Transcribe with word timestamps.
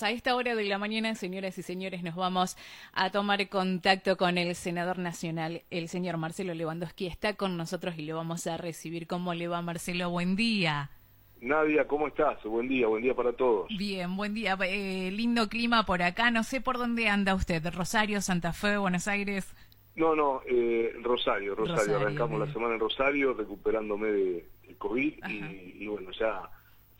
A 0.00 0.12
esta 0.12 0.36
hora 0.36 0.54
de 0.54 0.62
la 0.62 0.78
mañana, 0.78 1.16
señoras 1.16 1.58
y 1.58 1.62
señores, 1.64 2.04
nos 2.04 2.14
vamos 2.14 2.56
a 2.92 3.10
tomar 3.10 3.48
contacto 3.48 4.16
con 4.16 4.38
el 4.38 4.54
senador 4.54 5.00
nacional, 5.00 5.62
el 5.70 5.88
señor 5.88 6.18
Marcelo 6.18 6.54
Lewandowski. 6.54 7.08
Está 7.08 7.34
con 7.34 7.56
nosotros 7.56 7.98
y 7.98 8.06
lo 8.06 8.14
vamos 8.14 8.46
a 8.46 8.56
recibir. 8.58 9.08
¿Cómo 9.08 9.34
le 9.34 9.48
va, 9.48 9.60
Marcelo? 9.60 10.08
Buen 10.10 10.36
día. 10.36 10.90
Nadia, 11.40 11.88
¿cómo 11.88 12.06
estás? 12.06 12.40
Buen 12.44 12.68
día, 12.68 12.86
buen 12.86 13.02
día 13.02 13.12
para 13.12 13.32
todos. 13.32 13.66
Bien, 13.76 14.16
buen 14.16 14.34
día. 14.34 14.56
Eh, 14.62 15.10
lindo 15.10 15.48
clima 15.48 15.84
por 15.84 16.00
acá. 16.00 16.30
No 16.30 16.44
sé 16.44 16.60
por 16.60 16.78
dónde 16.78 17.08
anda 17.08 17.34
usted. 17.34 17.60
¿Rosario, 17.74 18.20
Santa 18.20 18.52
Fe, 18.52 18.76
Buenos 18.76 19.08
Aires? 19.08 19.52
No, 19.96 20.14
no, 20.14 20.42
eh, 20.46 20.92
Rosario, 21.02 21.56
Rosario. 21.56 21.96
Arrancamos 21.96 22.38
la 22.38 22.52
semana 22.52 22.74
en 22.74 22.80
Rosario, 22.80 23.34
recuperándome 23.34 24.06
de, 24.12 24.48
COVID 24.78 25.26
y, 25.28 25.82
y, 25.82 25.86
bueno, 25.88 26.12
ya, 26.12 26.48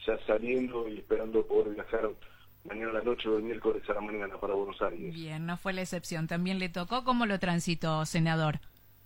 ya 0.05 0.19
saliendo 0.27 0.89
y 0.89 0.99
esperando 0.99 1.47
poder 1.47 1.75
viajar 1.75 2.11
mañana 2.69 2.91
a 2.91 2.95
la 2.95 3.03
noche 3.03 3.29
o 3.29 3.39
el 3.39 3.45
miércoles 3.45 3.83
a 3.89 3.95
la 3.95 4.01
mañana 4.01 4.37
para 4.39 4.55
Buenos 4.55 4.81
Aires. 4.83 5.15
Bien, 5.15 5.47
no 5.47 5.57
fue 5.57 5.73
la 5.73 5.83
excepción. 5.83 6.27
¿También 6.27 6.59
le 6.59 6.69
tocó? 6.69 7.05
¿Cómo 7.05 7.27
lo 7.27 7.39
transitó, 7.39 8.05
senador? 8.07 8.61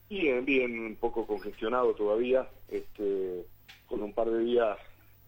Bien, 0.08 0.44
bien, 0.44 0.78
un 0.78 0.96
poco 0.96 1.26
congestionado 1.26 1.94
todavía, 1.94 2.46
este, 2.68 3.46
con 3.86 4.02
un 4.02 4.12
par 4.12 4.28
de 4.28 4.40
días 4.44 4.76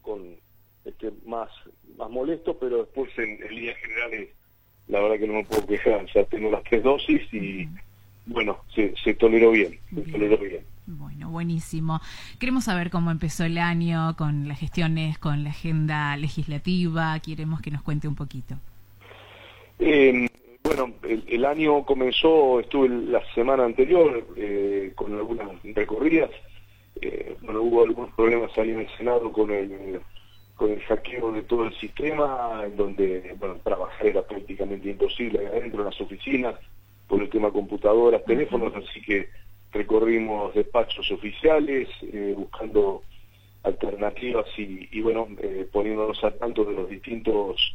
con 0.03 0.37
este, 0.85 1.11
más, 1.25 1.49
más 1.97 2.11
molesto, 2.11 2.59
pero 2.59 2.79
después 2.85 3.11
en, 3.19 3.43
el 3.43 3.57
día 3.57 3.75
general 3.77 4.29
la 4.89 5.01
verdad 5.01 5.19
que 5.19 5.27
no 5.27 5.35
me 5.35 5.45
puedo 5.45 5.67
quejar, 5.67 6.05
ya 6.13 6.25
tengo 6.25 6.51
las 6.51 6.63
tres 6.65 6.83
dosis 6.83 7.23
y 7.33 7.67
bueno, 8.27 8.59
se, 8.75 8.95
se 9.03 9.15
toleró 9.15 9.51
bien, 9.51 9.79
se 9.95 10.03
toleró 10.03 10.37
bien. 10.37 10.74
Bueno, 10.87 11.31
buenísimo. 11.31 12.01
Queremos 12.39 12.65
saber 12.65 12.91
cómo 12.91 13.11
empezó 13.11 13.45
el 13.45 13.57
año 13.57 14.15
con 14.17 14.49
las 14.49 14.59
gestiones, 14.59 15.19
con 15.19 15.43
la 15.43 15.51
agenda 15.51 16.17
legislativa. 16.17 17.19
Queremos 17.21 17.63
que 17.63 17.71
nos 17.71 17.83
cuente 17.83 18.07
un 18.07 18.15
poquito. 18.15 18.57
Eh, 19.79 20.29
bueno, 20.63 20.93
el, 21.03 21.45
año 21.45 21.85
comenzó, 21.85 22.61
estuve 22.61 22.89
la 22.89 23.23
semana 23.35 23.65
anterior 23.65 24.27
eh, 24.37 24.93
con 24.95 25.15
algunas 25.15 25.49
recorridas. 25.63 26.31
Eh, 27.01 27.37
bueno, 27.41 27.63
hubo 27.63 27.85
algunos 27.85 28.13
problemas 28.15 28.57
ahí 28.59 28.71
en 28.71 28.81
el 28.81 28.89
Senado 28.97 29.33
con 29.33 29.51
el 29.51 30.01
con 30.57 30.71
el 30.71 30.81
hackeo 30.83 31.33
de 31.33 31.43
todo 31.43 31.65
el 31.65 31.75
sistema, 31.81 32.63
en 32.65 32.77
donde 32.77 33.35
bueno, 33.41 33.57
trabajar 33.65 34.07
era 34.07 34.23
prácticamente 34.23 34.89
imposible 34.89 35.45
adentro 35.45 35.81
en 35.81 35.87
las 35.87 36.01
oficinas, 36.01 36.55
por 37.09 37.21
el 37.21 37.29
tema 37.29 37.51
computadoras, 37.51 38.25
teléfonos, 38.25 38.73
así 38.77 39.03
que 39.03 39.29
recorrimos 39.75 40.55
despachos 40.55 41.11
oficiales 41.11 41.89
eh, 42.03 42.33
buscando 42.37 43.03
alternativas 43.65 44.47
y, 44.57 45.01
bueno, 45.01 45.27
eh, 45.43 45.67
poniéndonos 45.71 46.23
al 46.23 46.39
tanto 46.39 46.65
de 46.65 46.75
los 46.75 46.89
distintos 46.89 47.75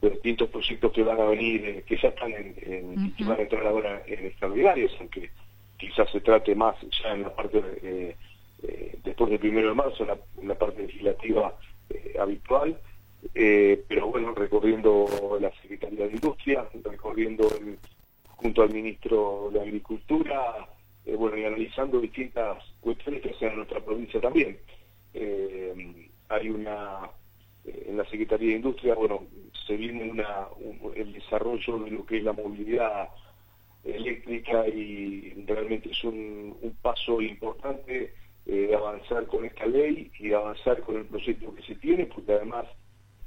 de 0.00 0.10
distintos 0.10 0.50
proyectos 0.50 0.92
que 0.92 1.02
van 1.02 1.20
a 1.20 1.24
venir, 1.24 1.64
eh, 1.64 1.84
que 1.86 1.96
ya 1.96 2.08
están 2.08 2.32
en, 2.32 3.14
que 3.14 3.24
van 3.24 3.38
a 3.38 3.42
entrar 3.42 3.66
ahora 3.66 4.02
en 4.06 4.26
extraordinarios, 4.26 4.94
aunque 5.00 5.30
quizás 5.78 6.10
se 6.10 6.20
trate 6.20 6.54
más 6.54 6.76
ya 7.02 7.12
en 7.12 7.22
la 7.22 7.34
parte 7.34 8.16
después 9.04 9.30
del 9.30 9.38
primero 9.38 9.68
de 9.68 9.74
marzo, 9.74 10.06
en 10.38 10.48
la, 10.48 10.54
parte 10.54 10.82
legislativa 10.82 11.54
habitual, 12.20 12.78
pero 13.32 14.06
bueno, 14.08 14.32
recorriendo 14.34 15.06
la 15.40 15.50
Secretaría 15.62 16.06
de 16.06 16.12
Industria, 16.12 16.66
recorriendo 16.84 17.48
junto 18.36 18.62
al 18.62 18.70
ministro 18.70 19.50
de 19.52 19.60
Agricultura, 19.60 20.68
eh, 21.06 21.14
bueno, 21.14 21.36
y 21.38 21.44
analizando 21.44 22.00
distintas 22.00 22.58
cuestiones 22.80 23.22
que 23.22 23.30
hacen 23.30 23.50
en 23.50 23.56
nuestra 23.58 23.80
provincia 23.80 24.20
también. 24.20 24.58
Eh, 25.14 26.08
hay 26.28 26.50
una, 26.50 27.08
eh, 27.64 27.86
en 27.88 27.96
la 27.96 28.04
Secretaría 28.06 28.50
de 28.50 28.56
Industria, 28.56 28.94
bueno, 28.96 29.24
se 29.66 29.76
viene 29.76 30.10
una, 30.10 30.48
el 30.96 31.12
desarrollo 31.12 31.78
de 31.78 31.92
lo 31.92 32.04
que 32.04 32.18
es 32.18 32.24
la 32.24 32.32
movilidad 32.32 33.08
eléctrica 33.84 34.66
y 34.66 35.44
realmente 35.46 35.90
es 35.90 36.02
un, 36.02 36.56
paso 36.82 37.20
importante 37.22 38.12
de 38.44 38.74
avanzar 38.74 39.26
con 39.26 39.44
esta 39.44 39.66
ley 39.66 40.10
y 40.18 40.32
avanzar 40.32 40.80
con 40.82 40.96
el 40.96 41.04
proyecto 41.06 41.54
que 41.54 41.62
se 41.62 41.76
tiene, 41.76 42.06
porque 42.06 42.32
además 42.32 42.66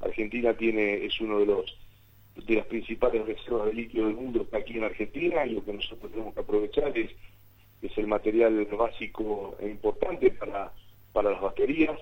Argentina 0.01 0.53
tiene 0.53 1.05
es 1.05 1.19
uno 1.19 1.39
de 1.39 1.45
los 1.45 1.77
de 2.35 2.55
las 2.55 2.65
principales 2.67 3.25
reservas 3.25 3.67
de 3.67 3.73
litio 3.73 4.05
del 4.05 4.15
mundo 4.15 4.43
está 4.43 4.57
aquí 4.57 4.77
en 4.77 4.85
Argentina 4.85 5.45
y 5.45 5.55
lo 5.55 5.65
que 5.65 5.73
nosotros 5.73 6.11
tenemos 6.11 6.33
que 6.33 6.39
aprovechar 6.39 6.97
es 6.97 7.11
es 7.81 7.97
el 7.97 8.07
material 8.07 8.65
básico 8.65 9.55
e 9.59 9.69
importante 9.69 10.31
para, 10.31 10.71
para 11.13 11.31
las 11.31 11.41
baterías. 11.41 11.99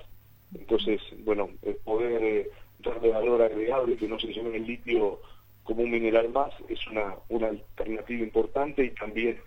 Entonces, 0.56 1.02
bueno, 1.24 1.50
el 1.62 1.76
poder 1.76 2.24
eh, 2.24 2.50
darle 2.80 3.10
valor 3.10 3.42
agregado 3.42 3.90
y 3.90 3.98
que 3.98 4.08
no 4.08 4.20
se 4.20 4.34
llame 4.34 4.58
el 4.58 4.66
litio 4.66 5.20
como 5.64 5.84
un 5.84 5.92
mineral 5.92 6.30
más 6.30 6.54
es 6.70 6.80
una, 6.88 7.16
una 7.30 7.48
alternativa 7.48 8.24
importante 8.24 8.86
y 8.86 8.92
también 8.92 9.38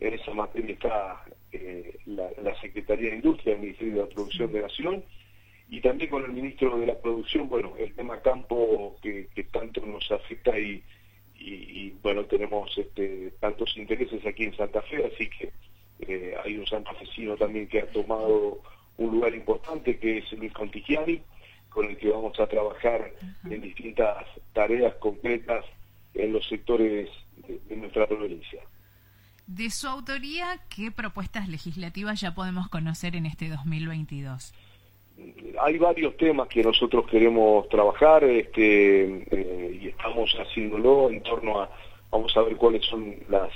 en 0.00 0.14
esa 0.14 0.34
materia 0.34 0.74
está 0.74 1.24
eh, 1.52 1.96
la, 2.06 2.60
Secretaría 2.60 3.10
de 3.10 3.16
Industria, 3.16 3.54
el 3.54 3.60
Ministerio 3.60 3.94
de 3.94 4.00
la 4.00 4.08
Producción 4.08 4.52
de 4.52 4.60
Nación 4.60 5.04
y 5.70 5.80
también 5.80 6.10
con 6.10 6.24
el 6.24 6.32
Ministro 6.32 6.78
de 6.78 6.86
la 6.86 6.98
Producción, 6.98 7.48
bueno, 7.48 7.72
el 7.78 7.94
tema 7.94 8.20
campo 8.20 8.96
que, 9.00 9.28
tanto 9.50 9.80
nos 9.86 10.10
afecta 10.10 10.58
y, 10.58 10.82
y, 11.38 11.90
bueno, 12.02 12.24
tenemos 12.26 12.76
este, 12.76 13.32
tantos 13.40 13.76
intereses 13.76 14.24
aquí 14.26 14.44
en 14.44 14.56
Santa 14.56 14.82
Fe, 14.82 15.06
así 15.06 15.30
que 15.30 15.50
eh, 16.00 16.34
hay 16.44 16.56
un 16.56 16.66
santafesino 16.66 17.36
también 17.36 17.68
que 17.68 17.80
ha 17.80 17.86
tomado 17.86 18.60
un 18.98 19.10
lugar 19.10 19.34
importante 19.34 19.98
que 19.98 20.18
es 20.18 20.32
Luis 20.32 20.52
Contigiani, 20.52 21.20
con 21.68 21.86
el 21.86 21.96
que 21.96 22.10
vamos 22.10 22.38
a 22.38 22.46
trabajar 22.46 23.12
en 23.48 23.60
distintas 23.62 24.26
tareas 24.52 24.94
concretas 24.96 25.64
en 26.14 26.32
los 26.32 26.46
sectores 26.46 27.08
de, 27.46 27.76
nuestra 27.76 28.06
provincia. 28.06 28.60
De 29.46 29.70
su 29.70 29.88
autoría, 29.88 30.60
¿qué 30.68 30.90
propuestas 30.90 31.48
legislativas 31.48 32.20
ya 32.20 32.34
podemos 32.34 32.68
conocer 32.68 33.16
en 33.16 33.26
este 33.26 33.48
2022? 33.48 34.54
Hay 35.60 35.78
varios 35.78 36.16
temas 36.16 36.48
que 36.48 36.62
nosotros 36.62 37.06
queremos 37.06 37.68
trabajar 37.68 38.24
este, 38.24 39.24
eh, 39.30 39.78
y 39.82 39.88
estamos 39.88 40.32
haciéndolo 40.34 41.10
en 41.10 41.22
torno 41.22 41.60
a, 41.60 41.70
vamos 42.10 42.36
a 42.36 42.42
ver 42.42 42.56
cuáles 42.56 42.84
son 42.86 43.14
las 43.28 43.50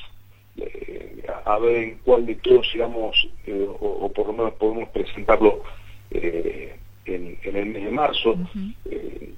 eh, 0.59 1.23
a 1.45 1.59
ver 1.59 1.77
en 1.77 1.99
cuál 2.03 2.25
de 2.25 2.37
todos 2.37 2.67
llegamos, 2.73 3.29
eh, 3.47 3.67
o, 3.81 4.11
por 4.11 4.29
lo 4.29 4.33
menos 4.33 4.55
podemos 4.55 4.89
presentarlo 4.89 5.63
eh, 6.11 6.75
en, 7.05 7.39
el 7.45 7.67
mes 7.67 7.85
de 7.85 7.91
marzo. 7.91 8.37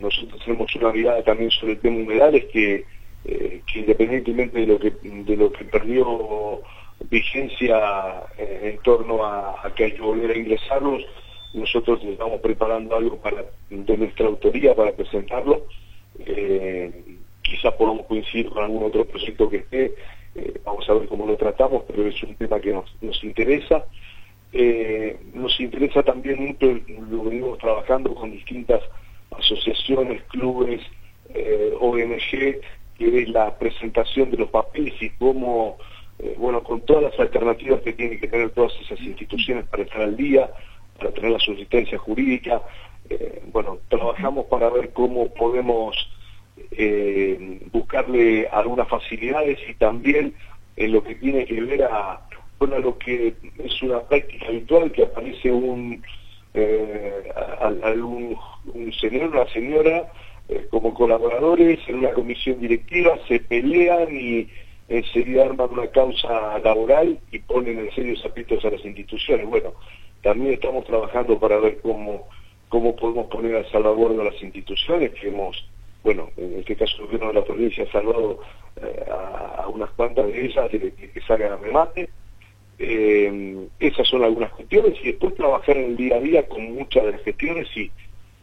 nosotros 0.01 0.41
tenemos 0.45 0.75
una 0.77 0.93
mirada 0.93 1.23
también 1.25 1.51
sobre 1.51 1.73
el 1.73 1.81
tema 1.81 1.97
humedales 1.97 2.45
que, 2.47 2.85
que 3.25 3.79
independientemente 3.79 4.61
de 4.61 4.67
lo 4.67 4.79
que, 4.79 4.91
de 4.91 5.37
lo 5.37 5.53
que 5.53 5.65
perdió 5.65 6.63
vigencia 7.11 8.23
en 8.39 8.79
torno 8.79 9.25
a, 9.25 9.73
que 9.77 9.85
hay 9.85 9.93
que 9.93 10.01
volver 10.01 10.31
a 10.31 10.39
ingresarlos, 10.39 11.05
nosotros 11.53 12.01
estamos 12.05 12.41
preparando 12.41 12.97
algo 12.97 13.17
para 13.19 13.45
de 13.71 13.97
nuestra 13.97 14.27
autoría 14.27 14.75
para 14.75 14.93
presentarlo. 14.93 15.67
quizás 17.43 17.75
podamos 17.75 18.07
coincidir 18.07 18.49
con 18.49 18.65
algún 18.65 18.85
otro 18.85 19.05
proyecto 19.05 19.51
que 19.51 19.57
esté 19.59 19.95
eh, 20.39 20.61
vamos 20.65 20.89
a 20.89 20.95
ver 20.95 21.09
cómo 21.09 21.27
lo 21.27 21.37
tratamos, 21.37 21.83
pero 21.87 22.07
es 22.07 22.23
un 22.23 22.35
tema 22.37 22.61
que 22.61 22.73
nos, 22.73 23.25
interesa. 23.25 23.85
Eh, 24.53 25.19
nos 25.35 25.59
interesa 25.61 26.03
también 26.03 26.47
mucho, 26.47 26.81
lo 27.11 27.25
venimos 27.25 27.59
trabajando 27.59 28.15
con 28.15 28.31
distintas 28.31 28.81
asociaciones, 29.37 30.23
clubes, 30.25 30.81
eh, 31.35 31.75
ONG, 31.81 32.61
que 32.97 33.23
es 33.23 33.29
la 33.29 33.59
presentación 33.59 34.31
de 34.31 34.39
los 34.39 34.51
papeles 34.51 34.95
y 35.01 35.11
cómo, 35.11 35.79
bueno, 36.37 36.63
con 36.63 36.81
todas 36.81 37.05
las 37.05 37.21
alternativas 37.21 37.81
que 37.83 37.93
tienen 37.93 38.19
que 38.19 38.27
tener 38.27 38.51
todas 38.51 38.73
esas 38.81 39.01
instituciones 39.01 39.67
para 39.67 39.85
estar 39.85 40.03
al 40.03 40.17
día, 40.17 40.51
para 40.99 41.13
tener 41.13 41.31
la 41.31 41.39
subsistencia 41.39 41.99
jurídica, 41.99 42.63
bueno, 43.53 43.79
trabajamos 43.89 44.47
para 44.47 44.69
ver 44.71 44.91
cómo 44.93 45.33
podemos 45.33 45.97
eh, 46.71 47.61
buscarle 47.73 48.49
algunas 48.49 48.89
facilidades 48.89 49.59
y 49.69 49.75
también 49.75 50.35
en 50.77 50.93
lo 50.93 51.03
que 51.03 51.15
tiene 51.17 51.45
que 51.45 51.61
ver 51.61 51.83
a, 51.85 52.21
bueno, 52.59 52.79
lo 52.79 52.99
que 52.99 53.35
es 53.59 53.83
una 53.83 54.01
práctica 54.01 54.47
habitual 54.49 54.93
que 54.93 55.05
aparece 55.05 55.51
un, 55.51 56.03
eh, 56.55 57.33
algún 57.83 58.37
un 58.75 58.93
señor, 58.93 59.31
una 59.31 59.47
señora 59.49 60.13
eh, 60.49 60.67
como 60.71 60.95
colaboradores 60.95 61.79
en 61.89 61.97
una 61.97 62.13
comisión 62.13 62.61
directiva, 62.61 63.19
se 63.29 63.41
pelean 63.41 64.09
y 64.15 64.49
enseguida 64.89 65.45
arman 65.45 65.71
una 65.71 65.87
causa 65.89 66.59
laboral 66.61 67.19
y 67.31 67.39
ponen 67.41 67.79
en 67.79 67.91
serio 67.93 68.17
aprietos 68.25 68.65
a 68.65 68.71
las 68.71 68.85
instituciones. 68.85 69.47
Bueno, 69.47 69.75
también 70.23 70.55
estamos 70.55 70.85
trabajando 70.87 71.39
para 71.39 71.59
ver 71.59 71.79
cómo, 71.81 72.29
cómo 72.69 72.97
podemos 72.97 73.27
poner 73.27 73.57
al 73.57 73.71
salvaguardo 73.71 74.21
a 74.23 74.25
las 74.33 74.43
instituciones 74.43 75.11
que 75.13 75.29
hemos 75.29 75.69
bueno, 76.03 76.31
en 76.37 76.59
este 76.59 76.77
caso 76.77 76.97
el 76.99 77.07
gobierno 77.07 77.29
de 77.29 77.35
la 77.35 77.45
provincia 77.45 77.85
ha 77.85 77.93
salvado 77.93 78.41
eh, 78.77 79.05
a, 79.11 79.69
unas 79.69 79.91
cuantas 79.91 80.27
de 80.27 80.47
ellas 80.47 80.71
de, 80.71 80.93
que 80.93 81.21
salgan 81.27 81.53
a 81.53 81.57
remate. 81.57 82.09
Eh, 82.79 83.67
esas 83.81 84.07
son 84.09 84.23
algunas 84.23 84.53
cuestiones 84.53 84.95
y 85.03 85.09
después 85.09 85.35
trabajar 85.35 85.77
en 85.77 85.85
el 85.85 85.97
día 85.97 86.17
a 86.17 86.21
día 86.21 86.49
con 86.49 86.75
muchas 86.75 87.05
de 87.05 87.13
las 87.13 87.23
gestiones 87.23 87.67
y, 87.77 87.91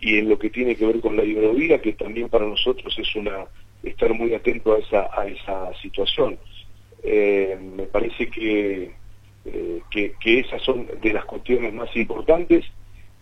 y 0.01 0.19
en 0.19 0.29
lo 0.29 0.37
que 0.37 0.49
tiene 0.49 0.75
que 0.75 0.85
ver 0.85 0.99
con 0.99 1.15
la 1.15 1.23
hidrovía, 1.23 1.81
que 1.81 1.93
también 1.93 2.27
para 2.29 2.45
nosotros 2.45 2.93
es 2.99 3.15
una 3.15 3.45
estar 3.83 4.13
muy 4.13 4.33
atento 4.33 4.73
a 4.73 4.79
esa, 4.79 5.09
a 5.13 5.27
esa 5.27 5.73
situación. 5.81 6.37
Eh, 7.03 7.57
me 7.75 7.83
parece 7.83 8.27
que, 8.29 8.91
que, 9.91 10.39
esas 10.39 10.61
son 10.63 10.87
de 11.01 11.13
las 11.13 11.25
cuestiones 11.25 11.73
más 11.73 11.95
importantes 11.95 12.65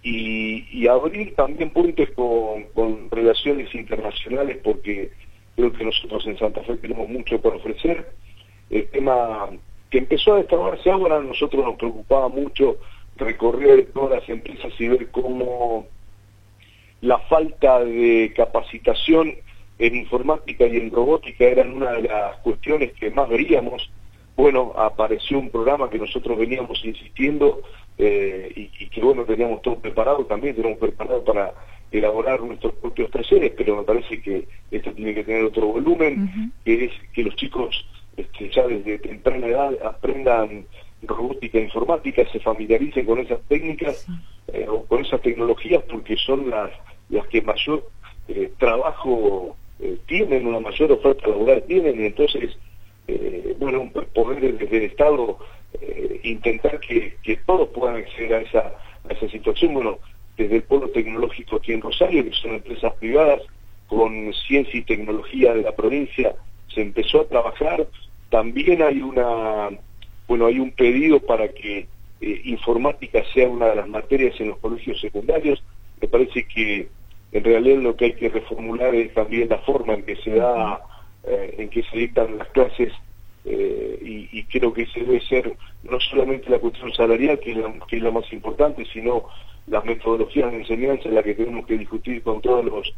y, 0.03 0.67
y 0.69 0.87
abrir 0.87 1.33
también 1.33 1.69
puentes 1.69 2.09
con, 2.11 3.09
relaciones 3.09 3.73
internacionales 3.73 4.57
porque 4.61 5.11
creo 5.55 5.71
que 5.71 5.85
nosotros 5.85 6.27
en 6.27 6.37
Santa 6.37 6.61
Fe 6.63 6.75
tenemos 6.77 7.07
mucho 7.09 7.39
por 7.39 7.55
ofrecer. 7.55 8.11
El 8.69 8.87
tema 8.89 9.49
que 9.89 9.99
empezó 9.99 10.33
a 10.33 10.37
destaparse 10.37 10.91
ahora, 10.91 11.17
a 11.17 11.21
nosotros 11.21 11.63
nos 11.63 11.75
preocupaba 11.75 12.27
mucho 12.27 12.77
recorrer 13.15 13.91
todas 13.93 14.19
las 14.19 14.29
empresas 14.29 14.73
y 14.77 14.87
ver 14.87 15.09
cómo 15.11 15.87
la 17.01 17.19
falta 17.19 17.83
de 17.83 18.33
capacitación 18.35 19.35
en 19.79 19.95
informática 19.95 20.65
y 20.65 20.77
en 20.77 20.91
robótica 20.91 21.45
eran 21.45 21.73
una 21.73 21.91
de 21.93 22.03
las 22.03 22.37
cuestiones 22.37 22.93
que 22.93 23.11
más 23.11 23.29
veíamos. 23.29 23.89
Bueno, 24.35 24.73
apareció 24.75 25.39
un 25.39 25.49
programa 25.49 25.89
que 25.89 25.99
nosotros 25.99 26.37
veníamos 26.37 26.83
insistiendo 26.83 27.61
eh, 27.97 28.51
y, 28.55 28.87
que 28.87 29.01
bueno, 29.01 29.23
teníamos 29.23 29.61
todo 29.61 29.79
preparado 29.79 30.25
también, 30.25 30.55
teníamos 30.55 30.79
preparado 30.79 31.23
para 31.23 31.53
elaborar 31.91 32.41
nuestros 32.41 32.73
propios 32.73 33.11
talleres, 33.11 33.51
pero 33.55 33.77
me 33.77 33.83
parece 33.83 34.21
que 34.21 34.47
esto 34.71 34.91
tiene 34.93 35.13
que 35.13 35.23
tener 35.23 35.43
otro 35.43 35.67
volumen, 35.67 36.51
que 36.65 36.85
es 36.85 36.91
que 37.13 37.23
los 37.23 37.35
chicos 37.35 37.85
este, 38.17 38.49
ya 38.49 38.67
desde 38.67 38.97
temprana 38.99 39.47
edad 39.47 39.73
aprendan 39.83 40.65
robótica 41.03 41.59
informática, 41.59 42.23
se 42.31 42.39
familiaricen 42.39 43.05
con 43.05 43.19
esas 43.19 43.41
técnicas 43.47 44.07
eh, 44.47 44.65
o 44.67 44.85
con 44.85 45.05
esas 45.05 45.21
tecnologías 45.21 45.83
porque 45.83 46.15
son 46.17 46.49
las 46.49 46.71
las 47.09 47.27
que 47.27 47.41
mayor 47.41 47.87
eh, 48.27 48.51
trabajo 48.57 49.55
eh, 49.79 49.97
tienen, 50.07 50.47
una 50.47 50.59
mayor 50.59 50.91
oferta 50.91 51.27
laboral 51.27 51.63
tienen, 51.63 52.01
y 52.01 52.05
entonces, 52.05 52.57
eh, 53.07 53.55
bueno, 53.59 53.89
poder 54.13 54.57
desde 54.57 54.77
el 54.77 54.83
Estado 54.83 55.37
intentar 56.23 56.79
que, 56.79 57.17
todos 57.45 57.69
puedan 57.69 57.97
acceder 57.97 58.33
a 58.33 58.41
esa, 58.41 59.29
situación, 59.29 59.73
bueno, 59.73 59.99
desde 60.37 60.57
el 60.57 60.63
Polo 60.63 60.89
Tecnológico 60.89 61.57
aquí 61.57 61.73
en 61.73 61.81
Rosario, 61.81 62.23
que 62.23 62.31
son 62.31 62.55
empresas 62.55 62.93
privadas, 62.95 63.41
con 63.87 64.33
ciencia 64.47 64.79
y 64.79 64.83
tecnología 64.83 65.53
de 65.53 65.61
la 65.61 65.75
provincia, 65.75 66.33
se 66.73 66.81
empezó 66.81 67.21
a 67.21 67.27
trabajar, 67.27 67.87
también 68.29 68.81
hay 68.81 69.01
una, 69.01 69.69
bueno, 70.27 70.47
hay 70.47 70.59
un 70.59 70.71
pedido 70.71 71.19
para 71.19 71.47
que 71.49 71.87
informática 72.21 73.21
sea 73.33 73.49
una 73.49 73.67
de 73.67 73.75
las 73.75 73.87
materias 73.87 74.39
en 74.39 74.49
los 74.49 74.57
colegios 74.59 74.99
secundarios, 74.99 75.61
me 76.01 76.07
parece 76.07 76.47
que 76.47 76.87
en 77.31 77.43
realidad 77.43 77.81
lo 77.81 77.95
que 77.95 78.05
hay 78.05 78.13
que 78.13 78.29
reformular 78.29 78.93
es 78.95 79.13
también 79.13 79.49
la 79.49 79.57
forma 79.59 79.93
en 79.93 80.03
que 80.03 80.15
se 80.17 80.35
da, 80.35 80.81
eh, 81.25 81.55
en 81.57 81.69
que 81.69 81.83
se 81.83 81.97
dictan 81.97 82.37
las 82.37 82.47
clases 82.49 82.93
eh, 83.45 83.99
y, 84.31 84.43
creo 84.43 84.71
que 84.71 84.83
ese 84.83 84.99
debe 84.99 85.19
ser 85.21 85.55
no 85.83 85.99
solamente 85.99 86.49
la 86.49 86.59
cuestión 86.59 86.93
salarial, 86.93 87.39
que 87.39 87.51
es 87.51 88.01
la, 88.01 88.11
más 88.11 88.31
importante, 88.31 88.85
sino 88.85 89.25
las 89.67 89.83
metodologías 89.83 90.51
de 90.51 90.59
enseñanza 90.59 91.09
en 91.09 91.15
la 91.15 91.23
que 91.23 91.33
tenemos 91.33 91.65
que 91.65 91.77
discutir 91.77 92.21
con 92.21 92.41
todos 92.41 92.63
los 92.65 92.93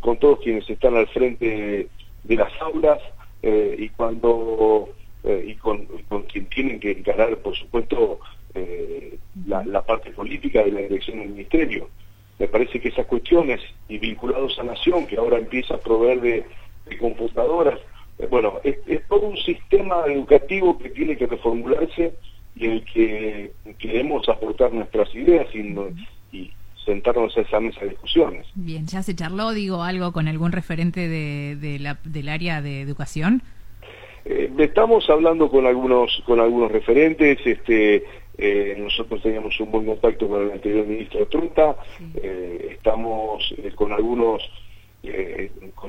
con 0.00 0.16
todos 0.16 0.40
quienes 0.40 0.68
están 0.68 0.96
al 0.96 1.06
frente 1.08 1.88
de, 2.24 2.36
las 2.36 2.52
aulas 2.60 2.98
eh, 3.42 3.76
y 3.78 3.88
cuando 3.90 4.88
y 5.24 5.54
con, 5.54 5.86
con, 6.08 6.22
quien 6.24 6.46
tienen 6.46 6.80
que 6.80 6.90
encarar 6.90 7.36
por 7.38 7.56
supuesto 7.56 8.20
la, 9.46 9.82
parte 9.82 10.10
política 10.10 10.62
de 10.62 10.72
la 10.72 10.80
dirección 10.80 11.18
del 11.18 11.30
ministerio. 11.30 11.88
Me 12.38 12.48
parece 12.48 12.80
que 12.80 12.88
esas 12.88 13.06
cuestiones 13.06 13.60
y 13.88 13.98
vinculados 13.98 14.58
a 14.58 14.64
Nación, 14.64 15.06
que 15.06 15.16
ahora 15.16 15.38
empieza 15.38 15.74
a 15.74 15.78
proveer 15.78 16.20
de, 16.20 16.44
computadoras, 16.98 17.78
eh, 17.78 17.82
bueno, 18.30 18.60
es, 18.64 18.76
todo 19.08 19.26
un 19.26 19.36
sistema 19.36 20.04
educativo 20.06 20.78
que 20.78 20.90
tiene 20.90 21.16
que 21.16 21.26
reformularse 21.26 22.14
y 22.56 22.66
en 22.66 22.70
el 22.72 22.84
que 22.84 23.52
queremos 23.78 24.28
aportar 24.28 24.72
nuestras 24.72 25.14
ideas 25.14 25.46
y, 25.54 25.74
sentarnos 26.84 27.34
a 27.38 27.40
esa 27.40 27.60
mesa 27.60 27.80
de 27.80 27.88
discusiones. 27.88 28.46
Bien, 28.54 28.86
¿ya 28.86 29.02
se 29.02 29.14
charló, 29.14 29.52
digo, 29.52 29.82
algo 29.82 30.12
con 30.12 30.28
algún 30.28 30.52
referente 30.52 31.08
de, 31.08 31.78
la, 31.80 31.98
del 32.04 32.28
área 32.28 32.60
de 32.60 32.82
educación? 32.82 33.40
Eh, 34.26 34.52
estamos 34.58 35.08
hablando 35.08 35.48
con 35.50 35.66
algunos 35.66 36.22
con 36.26 36.40
algunos 36.40 36.70
referentes, 36.70 37.38
este 37.46 38.04
eh, 38.36 38.74
nosotros 38.78 39.22
teníamos 39.22 39.58
un 39.60 39.70
buen 39.70 39.86
contacto 39.86 40.28
con 40.28 40.42
el 40.42 40.52
anterior 40.52 40.86
ministro 40.86 41.20
de 41.20 41.26
Trunta, 41.26 41.76
eh, 42.16 42.70
estamos 42.72 43.54
eh, 43.58 43.70
con 43.74 43.92
algunos 43.92 44.42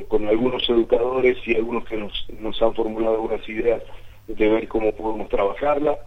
con, 0.08 0.28
algunos 0.28 0.68
educadores 0.70 1.38
y 1.46 1.56
algunos 1.56 1.86
que 1.86 1.98
nos, 1.98 2.62
han 2.62 2.74
formulado 2.74 3.16
algunas 3.16 3.48
ideas 3.48 3.82
de 4.28 4.50
ver 4.50 4.68
cómo 4.68 4.92
podemos 4.94 5.30
trabajarla. 5.30 5.98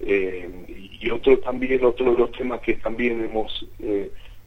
y 0.00 1.10
otro 1.10 1.38
también, 1.38 1.84
otro 1.84 2.12
de 2.12 2.18
los 2.18 2.32
temas 2.32 2.60
que 2.60 2.74
también 2.74 3.24
hemos, 3.24 3.66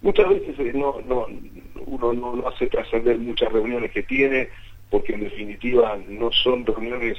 muchas 0.02 0.30
veces 0.30 0.76
no, 0.76 1.02
no, 1.08 1.28
uno 1.86 2.14
no, 2.14 2.36
no 2.36 2.48
hace 2.48 2.68
trascender 2.68 3.18
muchas 3.18 3.52
reuniones 3.52 3.92
que 3.92 4.04
tiene, 4.04 4.50
porque 4.90 5.14
en 5.14 5.22
definitiva 5.22 5.98
no 6.08 6.32
son 6.32 6.66
reuniones 6.66 7.18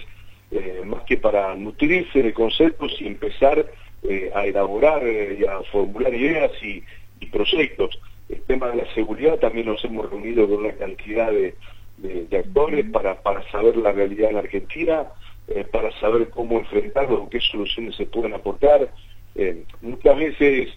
más 0.84 1.02
que 1.04 1.16
para 1.16 1.54
nutrirse 1.54 2.22
de 2.22 2.34
conceptos 2.34 2.94
y 3.00 3.06
empezar 3.06 3.66
eh, 4.04 4.32
a 4.34 4.44
elaborar 4.46 5.06
eh, 5.06 5.38
y 5.38 5.44
a 5.44 5.62
formular 5.70 6.12
ideas 6.12 6.50
y, 6.60 6.82
proyectos. 7.30 7.96
El 8.32 8.42
tema 8.42 8.70
de 8.70 8.76
la 8.76 8.94
seguridad 8.94 9.38
también 9.38 9.66
nos 9.66 9.84
hemos 9.84 10.10
reunido 10.10 10.48
con 10.48 10.64
una 10.64 10.72
cantidad 10.72 11.30
de, 11.30 11.54
actores 12.36 12.86
para, 12.90 13.22
para 13.22 13.48
saber 13.50 13.76
la 13.76 13.92
realidad 13.92 14.30
en 14.30 14.38
Argentina, 14.38 15.06
eh, 15.48 15.64
para 15.70 15.92
saber 16.00 16.30
cómo 16.30 16.58
enfrentarlo, 16.58 17.28
qué 17.30 17.38
soluciones 17.40 17.94
se 17.94 18.06
pueden 18.06 18.34
aportar. 18.34 18.90
muchas 19.80 20.16
veces 20.16 20.68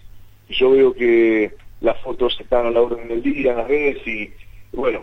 yo 0.48 0.70
veo 0.70 0.94
que 0.94 1.50
las 1.80 2.00
fotos 2.02 2.38
están 2.40 2.66
a 2.66 2.70
la 2.70 2.80
orden 2.80 3.08
del 3.08 3.22
día 3.22 3.50
en 3.52 3.56
las 3.56 3.68
redes 3.68 4.06
y 4.06 4.30
bueno, 4.72 5.02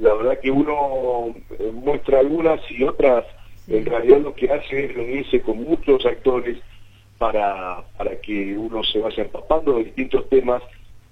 la 0.00 0.14
verdad 0.14 0.40
que 0.40 0.50
uno 0.50 1.34
muestra 1.72 2.18
algunas 2.18 2.60
y 2.70 2.82
otras 2.82 3.24
en 3.70 3.86
realidad 3.86 4.18
lo 4.20 4.34
que 4.34 4.50
hace 4.50 4.86
es 4.86 4.94
reunirse 4.94 5.40
con 5.40 5.62
muchos 5.62 6.04
actores 6.04 6.58
para, 7.18 7.84
para 7.96 8.20
que 8.20 8.56
uno 8.56 8.82
se 8.82 8.98
vaya 8.98 9.22
empapando 9.22 9.76
de 9.76 9.84
distintos 9.84 10.28
temas, 10.28 10.62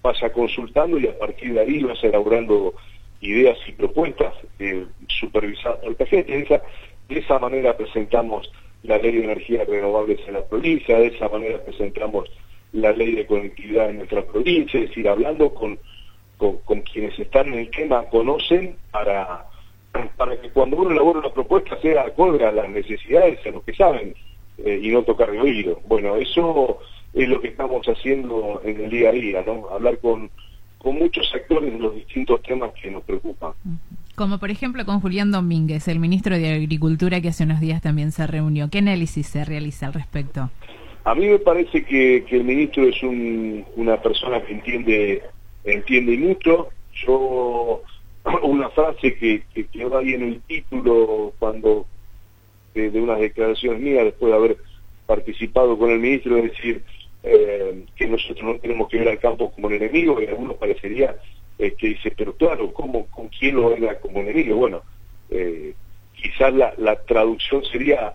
vaya 0.02 0.32
consultando 0.32 0.98
y 0.98 1.06
a 1.06 1.18
partir 1.18 1.54
de 1.54 1.60
ahí 1.60 1.82
vaya 1.82 2.08
elaborando 2.08 2.74
ideas 3.20 3.58
y 3.66 3.72
propuestas 3.72 4.34
eh, 4.58 4.86
supervisadas 5.08 5.78
por 5.80 5.96
el 6.00 6.06
gente. 6.06 6.32
De 6.32 6.42
esa, 6.42 6.62
de 7.08 7.18
esa 7.18 7.38
manera 7.38 7.76
presentamos 7.76 8.50
la 8.82 8.98
ley 8.98 9.12
de 9.12 9.24
energías 9.24 9.66
renovables 9.66 10.20
en 10.26 10.34
la 10.34 10.44
provincia, 10.44 10.98
de 10.98 11.08
esa 11.08 11.28
manera 11.28 11.62
presentamos 11.64 12.30
la 12.72 12.92
ley 12.92 13.12
de 13.14 13.26
conectividad 13.26 13.90
en 13.90 13.98
nuestra 13.98 14.24
provincia, 14.24 14.78
es 14.78 14.88
decir, 14.90 15.08
hablando 15.08 15.52
con, 15.54 15.78
con, 16.36 16.82
quienes 16.82 17.18
están 17.18 17.48
en 17.48 17.60
el 17.60 17.70
tema, 17.70 18.04
conocen 18.04 18.76
para, 18.92 19.46
para 20.16 20.40
que 20.40 20.50
cuando 20.50 20.76
uno 20.76 20.90
elabora 20.90 21.20
una 21.20 21.32
propuesta 21.32 21.80
sea 21.80 22.02
acorde 22.02 22.44
a 22.44 22.52
las 22.52 22.68
necesidades, 22.68 23.44
a 23.46 23.50
lo 23.50 23.62
que 23.62 23.74
saben. 23.74 24.14
Eh, 24.64 24.80
y 24.82 24.88
no 24.88 25.04
tocar 25.04 25.30
de 25.30 25.40
oído. 25.40 25.80
Bueno, 25.86 26.16
eso 26.16 26.80
es 27.14 27.28
lo 27.28 27.40
que 27.40 27.48
estamos 27.48 27.86
haciendo 27.86 28.60
en 28.64 28.80
el 28.84 28.90
día 28.90 29.10
a 29.10 29.12
día, 29.12 29.44
¿no? 29.46 29.68
Hablar 29.70 29.98
con, 29.98 30.30
con 30.78 30.96
muchos 30.96 31.32
actores 31.34 31.72
de 31.72 31.78
los 31.78 31.94
distintos 31.94 32.42
temas 32.42 32.72
que 32.80 32.90
nos 32.90 33.02
preocupan. 33.04 33.52
Como 34.14 34.38
por 34.38 34.50
ejemplo 34.50 34.84
con 34.84 35.00
Julián 35.00 35.30
Domínguez, 35.30 35.86
el 35.88 36.00
ministro 36.00 36.36
de 36.36 36.52
Agricultura 36.52 37.20
que 37.20 37.28
hace 37.28 37.44
unos 37.44 37.60
días 37.60 37.80
también 37.80 38.12
se 38.12 38.26
reunió. 38.26 38.68
¿Qué 38.68 38.78
análisis 38.78 39.26
se 39.26 39.44
realiza 39.44 39.86
al 39.86 39.94
respecto? 39.94 40.50
A 41.04 41.14
mí 41.14 41.26
me 41.26 41.38
parece 41.38 41.84
que, 41.84 42.24
que 42.28 42.36
el 42.36 42.44
ministro 42.44 42.84
es 42.84 43.02
un, 43.02 43.64
una 43.76 43.96
persona 44.02 44.42
que 44.42 44.52
entiende, 44.52 45.22
entiende 45.64 46.18
mucho. 46.18 46.68
Yo, 47.06 47.82
una 48.42 48.68
frase 48.70 49.14
que, 49.14 49.44
que 49.54 49.66
quedó 49.66 49.98
ahí 49.98 50.14
en 50.14 50.22
el 50.22 50.40
título 50.42 51.32
cuando 51.38 51.86
de, 52.74 53.00
unas 53.00 53.18
declaraciones 53.20 53.80
mías 53.80 54.04
después 54.04 54.30
de 54.30 54.36
haber 54.36 54.56
participado 55.06 55.78
con 55.78 55.90
el 55.90 55.98
ministro, 55.98 56.36
es 56.36 56.52
decir, 56.52 56.82
eh, 57.22 57.84
que 57.96 58.06
nosotros 58.06 58.42
no 58.42 58.58
tenemos 58.58 58.88
que 58.88 58.98
ver 58.98 59.08
al 59.08 59.18
campo 59.18 59.50
como 59.50 59.66
un 59.66 59.74
enemigo, 59.74 60.20
y 60.20 60.26
algunos 60.26 60.56
parecería 60.56 61.16
eh, 61.58 61.74
que 61.76 61.88
dice, 61.88 62.12
pero 62.16 62.34
claro, 62.34 62.72
¿cómo, 62.72 63.06
¿con 63.06 63.28
quién 63.28 63.56
lo 63.56 63.70
venga 63.70 63.98
como 63.98 64.20
enemigo? 64.20 64.56
Bueno, 64.56 64.82
eh, 65.30 65.74
quizás 66.14 66.52
la, 66.54 66.74
la, 66.78 66.96
traducción 66.96 67.64
sería, 67.64 68.14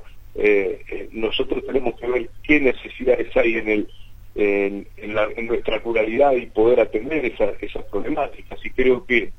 nosotros 1.12 1.64
tenemos 1.66 2.00
que 2.00 2.08
ver 2.08 2.30
qué 2.42 2.60
necesidades 2.60 3.36
hay 3.38 3.58
en 3.58 3.70
el 3.70 3.88
en, 4.36 4.88
en, 4.98 5.46
nuestra 5.46 5.78
ruralidad 5.78 6.32
y 6.32 6.48
poder 6.48 6.80
atender 6.80 7.24
esas 7.26 7.84
problemáticas. 7.92 8.66
Y 8.66 8.72
creo 8.72 9.06
que 9.06 9.32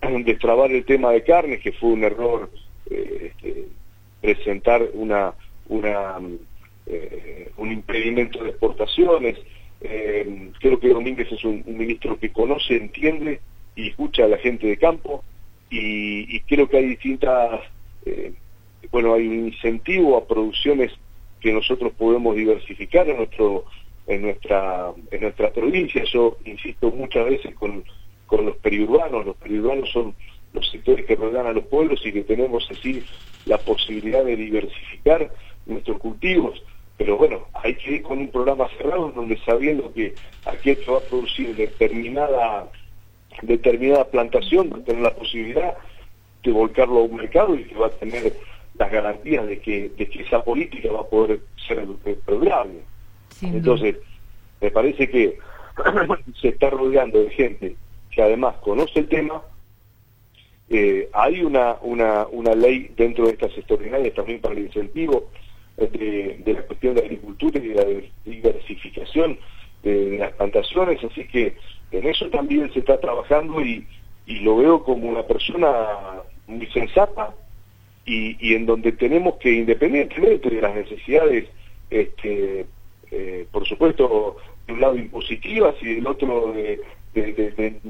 destrabar 0.00 0.70
el 0.70 0.86
tema 0.86 1.12
de 1.12 1.22
carne, 1.22 1.60
que 1.60 1.72
fue 1.72 1.90
un 1.90 2.04
error 2.04 2.50
este, 2.86 3.66
presentar 4.20 4.82
una, 4.94 5.34
una 5.68 6.18
eh, 6.92 7.50
un 7.56 7.70
impedimento 7.70 8.42
de 8.42 8.50
exportaciones. 8.50 9.38
Eh, 9.80 10.50
creo 10.58 10.80
que 10.80 10.88
Domínguez 10.88 11.30
es 11.30 11.44
un, 11.44 11.62
ministro 11.66 12.18
que 12.18 12.32
conoce, 12.32 12.76
entiende 12.76 13.40
y 13.76 13.88
escucha 13.88 14.24
a 14.24 14.28
la 14.28 14.38
gente 14.38 14.66
de 14.66 14.76
campo 14.76 15.22
y, 15.70 16.40
creo 16.40 16.68
que 16.68 16.78
hay 16.78 16.86
distintas, 16.86 17.60
eh, 18.04 18.32
bueno, 18.90 19.14
hay 19.14 19.28
un 19.28 19.46
incentivo 19.48 20.16
a 20.16 20.26
producciones 20.26 20.92
que 21.40 21.52
nosotros 21.52 21.92
podemos 21.96 22.34
diversificar 22.34 23.08
en 23.08 23.18
nuestro 23.18 23.64
en 24.08 24.22
nuestra 24.22 24.90
en 25.12 25.20
nuestra 25.20 25.52
provincia. 25.52 26.02
Yo 26.12 26.38
insisto 26.44 26.90
muchas 26.90 27.24
veces 27.26 27.54
con, 27.54 27.84
con 28.26 28.46
los 28.46 28.56
periurbanos, 28.56 29.24
los 29.24 29.36
periurbanos 29.36 29.88
son 29.92 30.14
los 30.52 30.68
sectores 30.68 31.06
que 31.06 31.14
rodean 31.14 31.46
a 31.46 31.52
los 31.52 31.64
pueblos 31.66 32.04
y 32.04 32.12
que 32.12 32.24
tenemos 32.24 32.68
así 32.68 33.04
la 33.46 33.58
posibilidad 33.58 34.24
de 34.24 34.34
diversificar 34.34 35.30
nuestros 35.66 35.98
cultivos. 35.98 36.60
Pero 37.00 37.16
bueno, 37.16 37.46
hay 37.54 37.76
que 37.76 37.92
ir 37.92 38.02
con 38.02 38.18
un 38.18 38.28
programa 38.28 38.68
cerrado 38.76 39.10
donde 39.12 39.38
sabiendo 39.38 39.90
que 39.94 40.14
aquel 40.44 40.76
que 40.76 40.90
va 40.90 40.98
a 40.98 41.00
producir 41.00 41.56
determinada 41.56 42.70
determinada 43.40 44.04
plantación 44.04 44.70
va 44.70 44.76
a 44.76 44.84
tener 44.84 45.00
la 45.00 45.14
posibilidad 45.14 45.78
de 46.42 46.52
volcarlo 46.52 46.98
a 46.98 47.04
un 47.04 47.16
mercado 47.16 47.54
y 47.54 47.64
que 47.64 47.74
va 47.74 47.86
a 47.86 47.90
tener 47.90 48.34
las 48.74 48.92
garantías 48.92 49.46
de 49.46 49.60
que, 49.60 49.88
de 49.96 50.10
que 50.10 50.24
esa 50.24 50.44
política 50.44 50.92
va 50.92 51.00
a 51.00 51.08
poder 51.08 51.40
ser 51.66 51.86
perdurable. 52.26 52.80
Entonces, 53.40 53.96
me 54.60 54.70
parece 54.70 55.08
que 55.08 55.38
se 56.38 56.48
está 56.48 56.68
rodeando 56.68 57.18
de 57.22 57.30
gente 57.30 57.76
que 58.10 58.20
además 58.20 58.56
conoce 58.56 59.00
el 59.00 59.08
tema. 59.08 59.40
Eh, 60.68 61.08
hay 61.14 61.42
una, 61.42 61.76
una, 61.80 62.26
una 62.26 62.54
ley 62.54 62.92
dentro 62.94 63.24
de 63.24 63.32
estas 63.32 63.56
extraordinarias 63.56 64.12
también 64.12 64.42
para 64.42 64.54
el 64.54 64.66
incentivo 64.66 65.30
de, 65.86 66.40
de 66.44 66.52
la 66.52 66.62
cuestión 66.62 66.94
de 66.94 67.00
la 67.00 67.06
agricultura 67.06 67.58
y 67.58 67.68
de 67.68 67.74
la 67.74 67.84
diversificación 68.24 69.38
de 69.82 70.18
las 70.18 70.32
plantaciones, 70.32 71.02
así 71.02 71.24
que 71.24 71.54
en 71.92 72.06
eso 72.06 72.28
también 72.28 72.72
se 72.72 72.80
está 72.80 73.00
trabajando 73.00 73.60
y, 73.60 73.86
lo 74.42 74.58
veo 74.58 74.84
como 74.84 75.08
una 75.08 75.24
persona 75.24 75.68
muy 76.46 76.64
sensata 76.66 77.34
y, 78.04 78.54
en 78.54 78.64
donde 78.64 78.92
tenemos 78.92 79.34
que, 79.38 79.50
independientemente 79.50 80.50
de 80.50 80.62
las 80.62 80.72
necesidades, 80.72 81.46
este, 81.90 82.64
eh, 83.10 83.46
por 83.50 83.66
supuesto, 83.66 84.36
de 84.68 84.72
un 84.72 84.80
lado 84.80 84.96
impositivas 84.96 85.74
y 85.82 85.94
del 85.94 86.06
otro 86.06 86.52
de, 86.52 86.80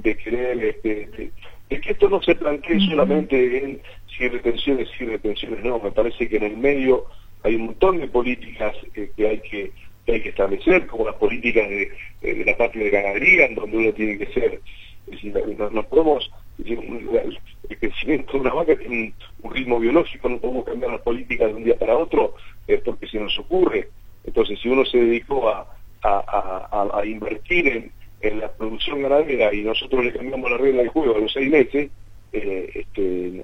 querer, 0.02 0.64
este, 0.64 1.30
de, 1.68 1.80
que 1.80 1.90
esto 1.90 2.08
no 2.08 2.22
se 2.22 2.34
plantee 2.34 2.80
solamente 2.88 3.58
en 3.58 3.82
si 4.16 4.26
retenciones, 4.26 4.88
si 4.96 5.04
retenciones, 5.04 5.62
no, 5.62 5.78
me 5.78 5.92
parece 5.92 6.26
que 6.26 6.38
en 6.38 6.44
el 6.44 6.56
medio 6.56 7.04
hay 7.42 7.54
un 7.54 7.66
montón 7.66 7.98
de 7.98 8.08
políticas 8.08 8.74
que 8.94 9.26
hay 9.26 9.40
que 9.40 9.72
hay 10.12 10.22
que 10.22 10.30
establecer, 10.30 10.86
como 10.86 11.06
las 11.06 11.16
políticas 11.16 11.68
de, 11.68 12.44
la 12.44 12.56
parte 12.56 12.78
de 12.78 12.90
ganadería, 12.90 13.46
en 13.46 13.54
donde 13.54 13.76
uno 13.76 13.92
tiene 13.92 14.18
que 14.18 14.26
ser, 14.32 14.60
es 15.10 15.24
no, 15.72 15.82
podemos, 15.84 16.30
el 16.58 17.78
crecimiento 17.78 18.32
de 18.32 18.38
una 18.38 18.54
vaca 18.54 18.76
tiene 18.76 19.12
un, 19.42 19.54
ritmo 19.54 19.78
biológico, 19.78 20.28
no 20.28 20.38
podemos 20.38 20.64
cambiar 20.64 20.92
las 20.92 21.00
políticas 21.02 21.48
de 21.48 21.54
un 21.54 21.64
día 21.64 21.78
para 21.78 21.96
otro, 21.96 22.34
eh, 22.68 22.80
porque 22.84 23.08
se 23.08 23.18
nos 23.18 23.38
ocurre. 23.38 23.88
Entonces, 24.24 24.58
si 24.60 24.68
uno 24.68 24.84
se 24.84 24.98
dedicó 24.98 25.48
a, 25.48 25.66
invertir 27.04 27.90
en, 28.20 28.40
la 28.40 28.52
producción 28.52 29.02
ganadera 29.02 29.52
y 29.52 29.62
nosotros 29.62 30.04
le 30.04 30.12
cambiamos 30.12 30.50
la 30.50 30.58
regla 30.58 30.82
del 30.82 30.90
juego 30.90 31.16
a 31.16 31.20
los 31.20 31.32
seis 31.32 31.50
meses, 31.50 31.90
eh, 32.32 32.70
este, 32.74 33.42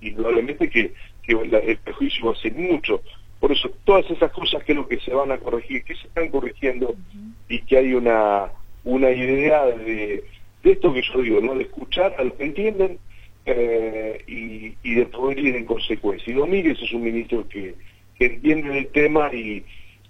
indudablemente 0.00 0.70
que, 0.70 0.92
que 1.22 1.32
el 1.32 1.78
prejuicio 1.78 2.26
va 2.26 2.32
a 2.32 2.36
ser 2.36 2.54
mucho. 2.54 3.02
Por 3.42 3.50
eso 3.50 3.72
todas 3.82 4.08
esas 4.08 4.30
cosas 4.30 4.62
que 4.62 4.72
lo 4.72 4.86
que 4.86 5.00
se 5.00 5.12
van 5.12 5.32
a 5.32 5.38
corregir, 5.38 5.82
que 5.82 5.96
se 5.96 6.06
están 6.06 6.28
corrigiendo 6.28 6.94
y 7.48 7.58
que 7.62 7.76
hay 7.76 7.92
una, 7.92 8.52
una 8.84 9.10
idea 9.10 9.66
de, 9.66 10.22
esto 10.62 10.94
que 10.94 11.02
yo 11.02 11.22
digo, 11.22 11.40
¿no? 11.40 11.56
de 11.56 11.64
escuchar 11.64 12.14
a 12.20 12.22
los 12.22 12.34
que 12.34 12.44
entienden 12.44 13.00
eh, 13.44 14.22
y, 14.28 14.94
de 14.94 15.06
poder 15.06 15.40
ir 15.40 15.56
en 15.56 15.64
consecuencia. 15.64 16.32
Y 16.32 16.36
Domínguez 16.36 16.78
es 16.80 16.92
un 16.92 17.02
ministro 17.02 17.44
que, 17.48 17.74
entiende 18.20 18.78
el 18.78 18.86
tema 18.92 19.34
y, 19.34 19.64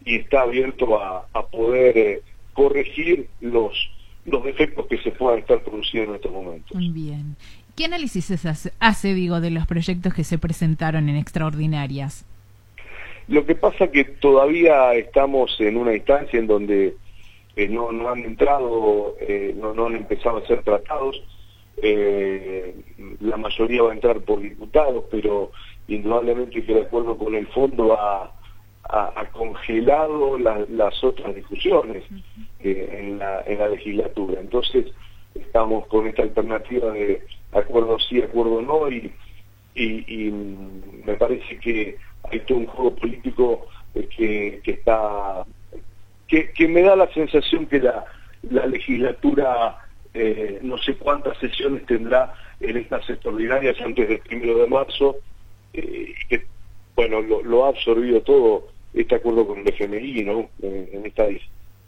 está 0.05 0.43
abierto 0.43 1.03
a, 1.03 1.27
poder 1.51 1.97
eh, 1.97 2.23
corregir 2.53 3.29
los, 3.41 3.73
los 4.27 4.45
defectos 4.45 4.87
que 4.89 4.99
se 4.99 5.11
puedan 5.11 5.39
estar 5.39 5.63
produciendo 5.63 6.11
en 6.11 6.17
estos 6.17 6.33
momentos. 6.33 6.77
Muy 6.77 6.91
bien. 6.91 7.37
¿Qué 7.77 7.87
análisis 7.87 8.31
hace, 8.31 8.73
hace, 8.79 9.15
digo, 9.15 9.41
de 9.41 9.49
los 9.51 9.67
proyectos 9.67 10.13
que 10.13 10.23
se 10.23 10.37
presentaron 10.37 11.09
en 11.09 11.17
extraordinarias? 11.17 12.27
Lo 13.33 13.47
que 13.47 13.55
pasa 13.55 13.91
que 13.91 14.05
todavía 14.05 14.93
estamos 14.93 15.59
en 15.59 15.79
una 15.79 15.95
instancia 15.95 16.39
en 16.39 16.47
donde 16.47 16.97
eh, 17.57 17.67
no, 17.67 17.89
han 18.07 18.19
entrado, 18.19 19.17
eh, 19.21 19.55
no, 19.57 19.87
han 19.87 19.97
empezado 19.97 20.37
a 20.37 20.47
ser 20.47 20.63
tratados. 20.63 21.19
Eh, 21.79 22.77
la 23.21 23.39
mayoría 23.39 23.85
va 23.85 23.93
a 23.93 23.95
entrar 23.95 24.21
por 24.21 24.43
diputados, 24.43 25.07
pero 25.11 25.51
indudablemente 25.89 26.63
que 26.63 26.75
de 26.75 26.83
acuerdo 26.83 27.17
con 27.17 27.35
el 27.35 27.47
fondo 27.47 27.95
ha, 27.99 28.35
congelado 29.33 30.37
las 30.37 31.03
otras 31.03 31.35
discusiones 31.35 32.05
en, 32.61 33.19
la, 33.19 33.43
en 33.47 33.59
la 33.61 33.69
legislatura. 33.69 34.41
Entonces 34.41 34.93
estamos 35.35 35.87
con 35.87 36.07
esta 36.07 36.21
alternativa 36.21 36.93
de 36.93 37.23
acuerdo 37.53 37.99
sí, 37.99 38.21
acuerdo 38.21 38.61
no, 38.61 38.91
y, 38.91 39.11
y 39.75 40.31
me 41.07 41.15
parece 41.15 41.59
que 41.61 41.97
hay 42.31 42.41
todo 42.41 42.59
un 42.59 42.67
juego 42.67 42.95
político 42.95 43.67
eh, 43.95 44.61
que, 44.65 44.71
está 44.71 45.45
que, 46.27 46.69
me 46.69 46.83
da 46.83 46.97
la 46.97 47.13
sensación 47.13 47.67
que 47.67 47.81
la, 47.81 48.07
legislatura 48.67 49.77
eh, 50.15 50.59
no 50.63 50.79
sé 50.79 50.95
cuántas 50.97 51.39
sesiones 51.39 51.85
tendrá 51.87 52.35
en 52.61 52.77
estas 52.77 53.09
extraordinarias 53.09 53.81
antes 53.81 54.09
del 54.09 54.19
primero 54.21 54.59
de 54.59 54.67
marzo 54.67 55.17
eh, 55.73 56.15
que 56.29 56.45
bueno 56.97 57.21
lo, 57.21 57.65
ha 57.65 57.69
absorbido 57.69 58.23
todo 58.23 58.69
este 58.95 59.15
acuerdo 59.17 59.47
con 59.47 59.61
el 59.61 59.69
FMI 59.69 60.25
¿no? 60.25 60.49
en, 60.63 61.07
estas, 61.07 61.31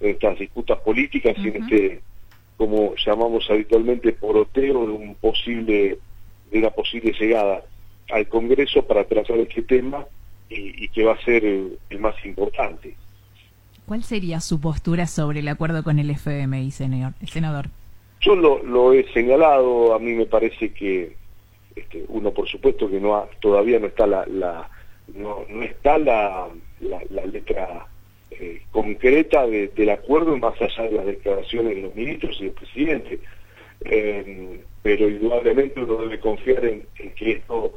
estas 0.01 0.39
disputas 0.39 0.79
políticas 0.81 1.37
y 1.39 1.49
en 1.49 1.65
este 1.65 2.01
como 2.57 2.95
llamamos 2.97 3.51
habitualmente 3.51 4.13
poroteo 4.13 4.87
de 4.87 4.93
un 4.93 5.15
posible 5.17 5.99
de 6.51 6.59
una 6.59 6.71
posible 6.71 7.13
llegada 7.19 7.63
al 8.11 8.29
Congreso 8.29 8.87
para 8.87 9.05
tratar 9.05 9.39
este 9.39 9.63
tema 9.63 10.07
y, 10.49 10.89
que 10.89 11.05
va 11.05 11.15
a 11.15 11.25
ser 11.25 11.45
el, 11.45 11.79
más 11.99 12.15
importante. 12.25 12.95
¿Cuál 13.87 14.03
sería 14.03 14.41
su 14.41 14.61
postura 14.61 15.07
sobre 15.07 15.41
el 15.41 15.49
acuerdo 15.49 15.83
con 15.83 15.99
el 15.99 16.11
FMI, 16.11 16.71
señor, 16.71 17.13
senador? 17.27 17.67
Yo 18.21 18.35
lo, 18.35 18.93
he 18.93 19.05
señalado, 19.13 19.95
a 19.95 19.99
mí 19.99 20.13
me 20.13 20.27
parece 20.27 20.73
que 20.73 21.17
este, 21.77 22.05
uno, 22.09 22.31
por 22.31 22.49
supuesto, 22.49 22.89
que 22.89 23.01
no 23.01 23.29
todavía 23.41 23.79
no 23.79 23.89
está 23.89 24.07
la, 24.07 24.25
no, 25.15 25.45
está 25.63 25.99
la, 25.99 26.49
la, 26.81 27.27
letra 27.27 27.87
eh, 28.31 28.63
concreta 28.71 29.47
del 29.47 29.91
acuerdo 29.91 30.37
más 30.39 30.55
allá 30.61 30.85
de 30.85 30.93
las 30.93 31.07
declaraciones 31.07 31.77
de 31.77 31.83
los 31.83 31.95
ministros 31.95 32.37
y 32.41 32.45
del 32.45 32.53
presidente. 32.53 33.21
Eh, 33.85 34.61
pero 34.83 35.09
indudablemente 35.09 35.83
uno 35.83 35.97
debe 35.97 36.21
confiar 36.21 36.65
en 36.65 36.87
que 37.17 37.33
esto 37.33 37.73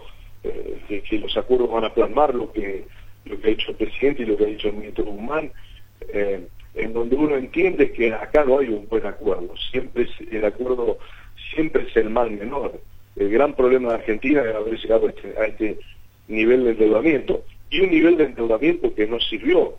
que, 1.01 1.19
los 1.19 1.35
acuerdos 1.37 1.71
van 1.71 1.85
a 1.85 1.93
plasmar 1.93 2.33
lo 2.33 2.51
que, 2.51 2.85
lo 3.25 3.39
que 3.39 3.47
ha 3.47 3.49
dicho 3.51 3.71
el 3.71 3.77
presidente 3.77 4.23
y 4.23 4.25
lo 4.25 4.37
que 4.37 4.43
ha 4.45 4.47
dicho 4.47 4.69
el 4.69 4.75
ministro 4.75 5.05
Guzmán, 5.05 5.51
eh, 6.09 6.47
en 6.75 6.93
donde 6.93 7.15
uno 7.15 7.35
entiende 7.35 7.91
que 7.91 8.13
acá 8.13 8.43
no 8.45 8.59
hay 8.59 8.69
un 8.69 8.87
buen 8.87 9.05
acuerdo, 9.05 9.53
siempre 9.71 10.03
es, 10.03 10.31
el 10.31 10.45
acuerdo 10.45 10.99
siempre 11.55 11.83
es 11.83 11.95
el 11.97 12.09
mal 12.09 12.31
menor. 12.31 12.79
El 13.15 13.29
gran 13.29 13.55
problema 13.55 13.89
de 13.89 13.95
Argentina 13.95 14.43
es 14.43 14.55
haber 14.55 14.77
llegado 14.77 15.07
a 15.07 15.09
este, 15.09 15.39
a 15.39 15.45
este 15.45 15.79
nivel 16.27 16.65
de 16.65 16.71
endeudamiento 16.71 17.43
y 17.69 17.81
un 17.81 17.89
nivel 17.89 18.17
de 18.17 18.25
endeudamiento 18.25 18.93
que 18.93 19.07
no 19.07 19.19
sirvió 19.19 19.75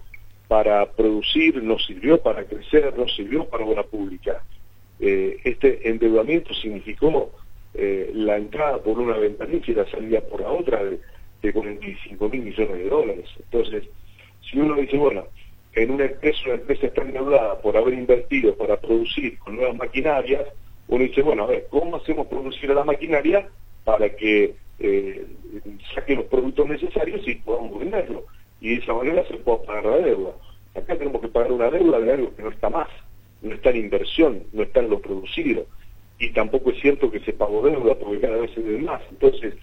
para 0.48 0.90
producir, 0.92 1.62
no 1.62 1.78
sirvió 1.78 2.20
para 2.20 2.44
crecer, 2.44 2.94
no 2.96 3.06
sirvió 3.06 3.44
para 3.44 3.64
obra 3.64 3.82
pública. 3.82 4.42
Eh, 4.98 5.38
este 5.44 5.88
endeudamiento 5.88 6.52
significó 6.54 7.30
eh, 7.74 8.10
la 8.14 8.36
entrada 8.36 8.78
por 8.78 8.98
una 8.98 9.16
ventanilla 9.16 9.64
y 9.66 9.74
la 9.74 9.90
salida 9.90 10.20
por 10.22 10.40
la 10.40 10.50
otra 10.50 10.82
de, 10.84 10.98
45 11.52 12.28
mil 12.28 12.42
millones 12.42 12.76
de 12.76 12.88
dólares. 12.88 13.26
Entonces, 13.38 13.84
si 14.42 14.58
uno 14.58 14.74
dice, 14.74 14.96
bueno, 14.96 15.24
en 15.74 15.92
una 15.92 16.06
empresa, 16.06 16.40
una 16.46 16.54
empresa 16.54 16.86
está 16.86 17.02
endeudada 17.02 17.60
por 17.60 17.76
haber 17.76 17.94
invertido 17.94 18.56
para 18.56 18.76
producir 18.80 19.38
con 19.38 19.56
nuevas 19.56 19.76
maquinarias, 19.76 20.46
uno 20.88 21.04
dice, 21.04 21.22
bueno, 21.22 21.44
a 21.44 21.46
ver, 21.46 21.66
¿cómo 21.70 21.96
hacemos 21.96 22.26
producir 22.26 22.70
a 22.72 22.74
la 22.74 22.84
maquinaria 22.84 23.48
para 23.84 24.08
que 24.16 24.56
eh, 24.80 25.26
saque 25.94 26.16
los 26.16 26.24
productos 26.24 26.68
necesarios 26.68 27.26
y 27.28 27.36
podamos 27.36 27.78
venderlo? 27.78 28.24
Y 28.60 28.70
de 28.70 28.82
esa 28.82 28.94
manera 28.94 29.24
se 29.28 29.36
pueda 29.36 29.62
pagar 29.62 29.84
la 29.84 29.98
deuda. 29.98 30.32
Acá 30.74 30.96
tenemos 30.96 31.20
que 31.20 31.28
pagar 31.28 31.52
una 31.52 31.70
deuda 31.70 32.00
de 32.00 32.12
algo 32.12 32.34
que 32.34 32.42
no 32.42 32.50
está 32.50 32.68
más, 32.68 32.88
no 33.42 33.54
está 33.54 33.70
en 33.70 33.76
inversión, 33.76 34.42
no 34.52 34.64
está 34.64 34.80
en 34.80 34.90
lo 34.90 35.00
producido 35.00 35.66
y 36.18 36.30
tampoco 36.30 36.70
es 36.70 36.80
cierto 36.80 37.10
que 37.10 37.20
se 37.20 37.32
pagó 37.32 37.62
deuda 37.62 37.94
porque 37.94 38.20
cada 38.20 38.38
vez 38.38 38.50
se 38.52 38.62
debe 38.62 38.78
más. 38.78 39.02
Entonces, 39.10 39.54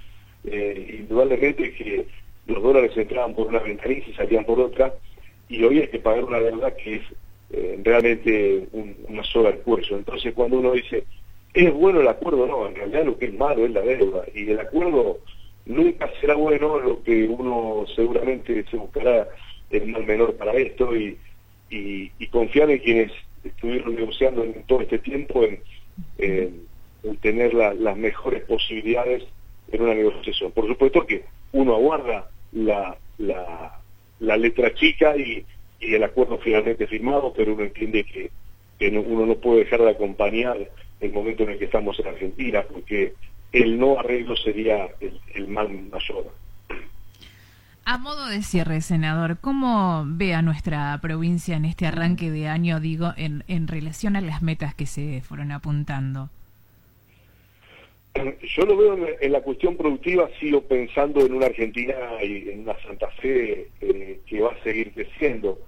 eh, 0.46 0.98
indudablemente 1.00 1.74
que 1.74 2.06
los 2.48 2.62
dólares 2.62 2.92
entraban 2.96 3.34
por 3.34 3.48
una 3.48 3.60
ventanilla 3.60 4.06
y 4.08 4.14
salían 4.14 4.46
por 4.46 4.60
otra, 4.60 4.94
y 5.50 5.64
hoy 5.64 5.80
hay 5.80 5.88
que 5.88 6.00
pagar 6.00 6.24
una 6.24 6.40
deuda 6.40 6.76
que 6.76 6.96
es 6.96 7.02
eh, 7.52 7.80
realmente 7.84 8.68
una 9.08 9.24
soga 9.24 9.50
al 9.50 9.60
cuello. 9.60 9.98
Entonces, 9.98 10.34
cuando 10.34 10.60
uno 10.60 10.72
dice 10.72 11.04
¿Es 11.56 11.74
bueno 11.74 12.02
el 12.02 12.08
acuerdo? 12.10 12.46
No, 12.46 12.68
en 12.68 12.76
realidad 12.76 13.06
lo 13.06 13.18
que 13.18 13.28
es 13.28 13.34
malo 13.34 13.66
es 13.66 13.72
la 13.72 13.80
deuda. 13.80 14.26
Y 14.34 14.52
el 14.52 14.60
acuerdo 14.60 15.20
nunca 15.66 16.12
será 16.20 16.36
bueno, 16.36 16.80
lo 16.80 17.02
que 17.02 17.24
uno 17.24 17.86
seguramente 17.96 18.66
se 18.70 18.76
buscará 18.76 19.30
el 19.70 19.88
mal 19.88 20.06
menor 20.06 20.36
para 20.36 20.52
esto 20.54 20.94
y, 20.94 21.18
y, 21.70 22.28
confiar 22.28 22.70
en 22.70 22.80
quienes 22.80 23.12
estuvieron 23.46 23.96
negociando 23.96 24.44
en 24.44 24.64
todo 24.64 24.82
este 24.82 25.00
tiempo 25.00 25.46
en, 25.46 25.62
tener 27.22 27.54
las 27.54 27.98
mejores 27.98 28.44
posibilidades 28.44 29.24
en 29.72 29.82
una 29.82 29.94
negociación. 29.94 30.52
Por 30.52 30.68
supuesto 30.68 31.06
que 31.06 31.26
uno 31.52 31.76
aguarda 31.76 32.30
la, 32.52 32.98
la, 33.18 33.80
la 34.20 34.38
letra 34.38 34.74
chica 34.74 35.16
y, 35.18 35.46
el 35.80 36.04
acuerdo 36.04 36.40
finalmente 36.40 36.88
firmado, 36.88 37.32
pero 37.36 37.54
uno 37.54 37.64
entiende 37.64 38.04
que, 38.04 38.32
uno 38.90 39.26
no 39.26 39.36
puede 39.36 39.60
dejar 39.60 39.82
de 39.82 39.92
acompañar 39.92 40.58
el 41.00 41.12
momento 41.12 41.44
en 41.44 41.52
el 41.52 41.60
que 41.60 41.66
estamos 41.66 42.00
en 42.00 42.08
Argentina, 42.08 42.64
porque 42.64 43.14
el 43.52 43.78
no 43.78 44.00
arreglo 44.00 44.36
sería 44.36 44.90
el, 45.00 45.48
mal 45.48 45.70
mayor. 45.70 46.32
A 47.88 48.00
modo 48.00 48.26
de 48.26 48.42
cierre, 48.42 48.82
senador, 48.82 49.38
¿cómo 49.40 50.04
ve 50.08 50.34
a 50.34 50.42
nuestra 50.42 50.98
provincia 51.04 51.56
en 51.56 51.66
este 51.66 51.86
arranque 51.86 52.32
de 52.32 52.48
año, 52.48 52.80
digo, 52.80 53.14
en, 53.16 53.44
en 53.48 53.68
relación 53.68 54.16
a 54.16 54.22
las 54.22 54.42
metas 54.42 54.74
que 54.74 54.88
se 54.88 55.22
fueron 55.22 55.52
apuntando? 55.52 56.30
Yo 58.16 58.66
lo 58.66 58.76
veo 58.76 59.08
en, 59.22 59.32
la 59.32 59.42
cuestión 59.42 59.78
productiva, 59.78 60.28
sigo 60.40 60.62
pensando 60.62 61.24
en 61.24 61.34
una 61.34 61.46
Argentina 61.46 61.94
y 62.24 62.50
en 62.50 62.62
una 62.62 62.76
Santa 62.80 63.08
Fe 63.22 63.68
eh, 63.82 64.20
que 64.26 64.42
va 64.42 64.52
a 64.54 64.64
seguir 64.64 64.92
creciendo. 64.92 65.60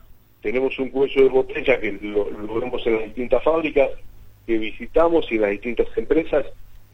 Tenemos 0.42 0.80
un 0.80 0.90
cuello 0.90 1.22
de 1.22 1.30
botella 1.30 1.80
que 1.80 1.92
lo, 2.02 2.32
lo 2.32 2.60
vemos 2.60 2.82
en 2.88 2.94
las 2.94 3.04
distintas 3.04 3.44
fábricas, 3.44 3.92
que 4.48 4.58
visitamos 4.58 5.32
y 5.32 5.38
las 5.38 5.52
distintas 5.52 5.88
empresas, 5.96 6.48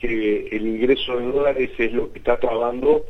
que 0.03 0.49
el 0.51 0.67
ingreso 0.67 1.17
de 1.17 1.25
dólares 1.27 1.71
es 1.77 1.93
lo 1.93 2.11
que 2.11 2.19
está 2.19 2.37
trabando 2.37 3.05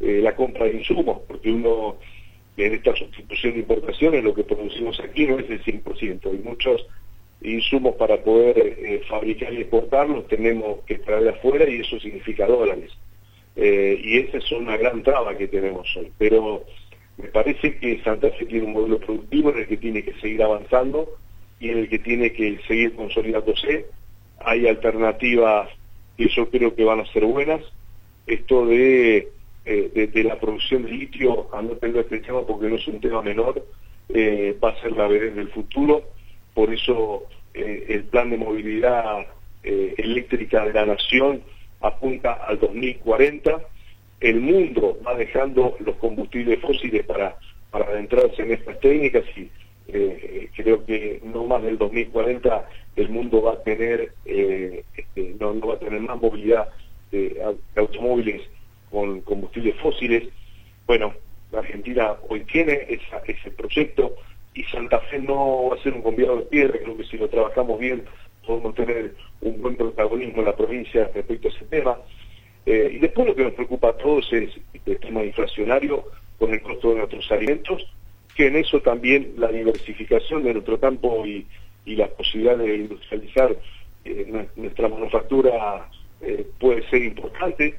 eh, 0.00 0.20
la 0.22 0.34
compra 0.34 0.64
de 0.64 0.78
insumos, 0.78 1.20
porque 1.28 1.50
uno 1.50 1.96
en 2.56 2.72
esta 2.72 2.96
sustitución 2.96 3.52
de 3.52 3.60
importaciones 3.60 4.24
lo 4.24 4.34
que 4.34 4.44
producimos 4.44 4.98
aquí 5.00 5.26
no 5.26 5.38
es 5.38 5.50
el 5.50 5.62
100%, 5.62 6.30
hay 6.30 6.38
muchos 6.38 6.86
insumos 7.42 7.96
para 7.96 8.16
poder 8.24 8.56
eh, 8.58 9.02
fabricar 9.06 9.52
y 9.52 9.58
exportarlos 9.58 10.26
tenemos 10.28 10.80
que 10.86 10.98
traer 10.98 11.28
afuera 11.28 11.68
y 11.68 11.80
eso 11.80 12.00
significa 12.00 12.46
dólares. 12.46 12.92
Eh, 13.54 14.00
y 14.02 14.18
esa 14.18 14.38
es 14.38 14.50
una 14.52 14.78
gran 14.78 15.02
traba 15.02 15.36
que 15.36 15.48
tenemos 15.48 15.86
hoy. 15.96 16.10
Pero 16.16 16.64
me 17.18 17.28
parece 17.28 17.76
que 17.76 18.02
Santa 18.02 18.30
Fe 18.30 18.46
tiene 18.46 18.66
un 18.66 18.72
modelo 18.72 18.98
productivo 19.00 19.50
en 19.50 19.58
el 19.58 19.66
que 19.68 19.76
tiene 19.76 20.02
que 20.02 20.14
seguir 20.14 20.42
avanzando 20.42 21.10
y 21.60 21.68
en 21.68 21.78
el 21.78 21.88
que 21.90 21.98
tiene 21.98 22.32
que 22.32 22.58
seguir 22.66 22.94
consolidándose. 22.94 23.86
Hay 24.40 24.66
alternativas 24.66 25.68
que 26.18 26.28
yo 26.28 26.50
creo 26.50 26.74
que 26.74 26.84
van 26.84 27.00
a 27.00 27.12
ser 27.12 27.24
buenas. 27.24 27.62
Esto 28.26 28.66
de, 28.66 29.28
eh, 29.64 30.10
de, 30.12 30.24
la 30.24 30.38
producción 30.38 30.82
de 30.82 30.90
litio, 30.90 31.48
a 31.54 31.62
no 31.62 31.70
tener 31.76 31.98
este 31.98 32.18
tema 32.18 32.42
porque 32.42 32.68
no 32.68 32.74
es 32.74 32.86
un 32.88 33.00
tema 33.00 33.22
menor, 33.22 33.64
eh, 34.08 34.54
va 34.62 34.70
a 34.70 34.80
ser 34.82 34.92
la 34.92 35.06
vez 35.06 35.34
del 35.34 35.48
futuro. 35.48 36.02
Por 36.52 36.74
eso 36.74 37.24
eh, 37.54 37.86
el 37.88 38.04
plan 38.04 38.30
de 38.30 38.36
movilidad 38.36 39.26
eléctrica 39.62 40.64
de 40.64 40.72
la 40.72 40.86
nación 40.86 41.42
apunta 41.80 42.32
al 42.32 42.58
2040. 42.58 43.60
El 44.20 44.40
mundo 44.40 44.98
va 45.06 45.14
dejando 45.14 45.76
los 45.80 45.96
combustibles 45.96 46.60
fósiles 46.60 47.04
para, 47.04 47.36
para 47.70 47.84
adentrarse 47.86 48.42
en 48.42 48.52
estas 48.52 48.80
técnicas 48.80 49.24
y 49.36 49.50
creo 50.56 50.84
que 50.86 51.20
no 51.22 51.44
más 51.44 51.62
del 51.62 51.76
2040 51.76 52.66
el 52.98 53.08
mundo 53.08 53.42
va 53.42 53.52
a 53.52 53.62
tener 53.62 54.12
eh, 54.24 54.84
este, 54.96 55.34
no, 55.38 55.58
va 55.60 55.74
a 55.74 55.78
tener 55.78 56.00
más 56.00 56.20
movilidad 56.20 56.68
de, 57.10 57.40
automóviles 57.76 58.42
con 58.90 59.20
combustibles 59.22 59.76
fósiles. 59.76 60.28
Bueno 60.86 61.14
la 61.52 61.60
Argentina 61.60 62.14
hoy 62.28 62.40
tiene 62.44 62.86
ese 63.26 63.50
proyecto 63.52 64.16
y 64.54 64.64
Santa 64.64 65.00
Fe 65.00 65.18
no 65.18 65.70
va 65.70 65.76
a 65.76 65.82
ser 65.82 65.94
un 65.94 66.02
conviado 66.02 66.36
de 66.36 66.42
piedra. 66.42 66.78
Creo 66.78 66.96
que 66.96 67.04
si 67.04 67.16
lo 67.16 67.28
trabajamos 67.28 67.78
bien 67.78 68.04
podemos 68.46 68.74
tener 68.74 69.14
un 69.40 69.62
buen 69.62 69.76
protagonismo 69.76 70.38
en 70.40 70.46
la 70.46 70.56
provincia 70.56 71.10
respecto 71.14 71.48
a 71.48 71.50
ese 71.50 71.64
tema. 71.66 71.98
Eh, 72.66 72.90
y 72.94 72.98
después 72.98 73.26
lo 73.26 73.34
que 73.34 73.44
nos 73.44 73.52
preocupa 73.52 73.90
a 73.90 73.96
todos 73.96 74.30
es 74.32 74.50
el 74.84 74.98
tema 74.98 75.22
inflacionario 75.24 76.04
con 76.38 76.52
el 76.52 76.60
costo 76.62 76.90
de 76.90 76.96
nuestros 76.96 77.30
alimentos 77.30 77.86
que 78.38 78.46
en 78.46 78.56
eso 78.56 78.80
también 78.80 79.34
la 79.36 79.48
diversificación 79.48 80.44
de 80.44 80.52
nuestro 80.52 80.78
campo 80.78 81.26
y, 81.26 81.44
la 81.96 82.08
posibilidad 82.08 82.56
de 82.56 82.76
industrializar 82.76 83.56
eh, 84.04 84.46
nuestra 84.56 84.88
manufactura 84.88 85.88
eh, 86.20 86.46
puede 86.58 86.88
ser 86.88 87.02
importante. 87.02 87.74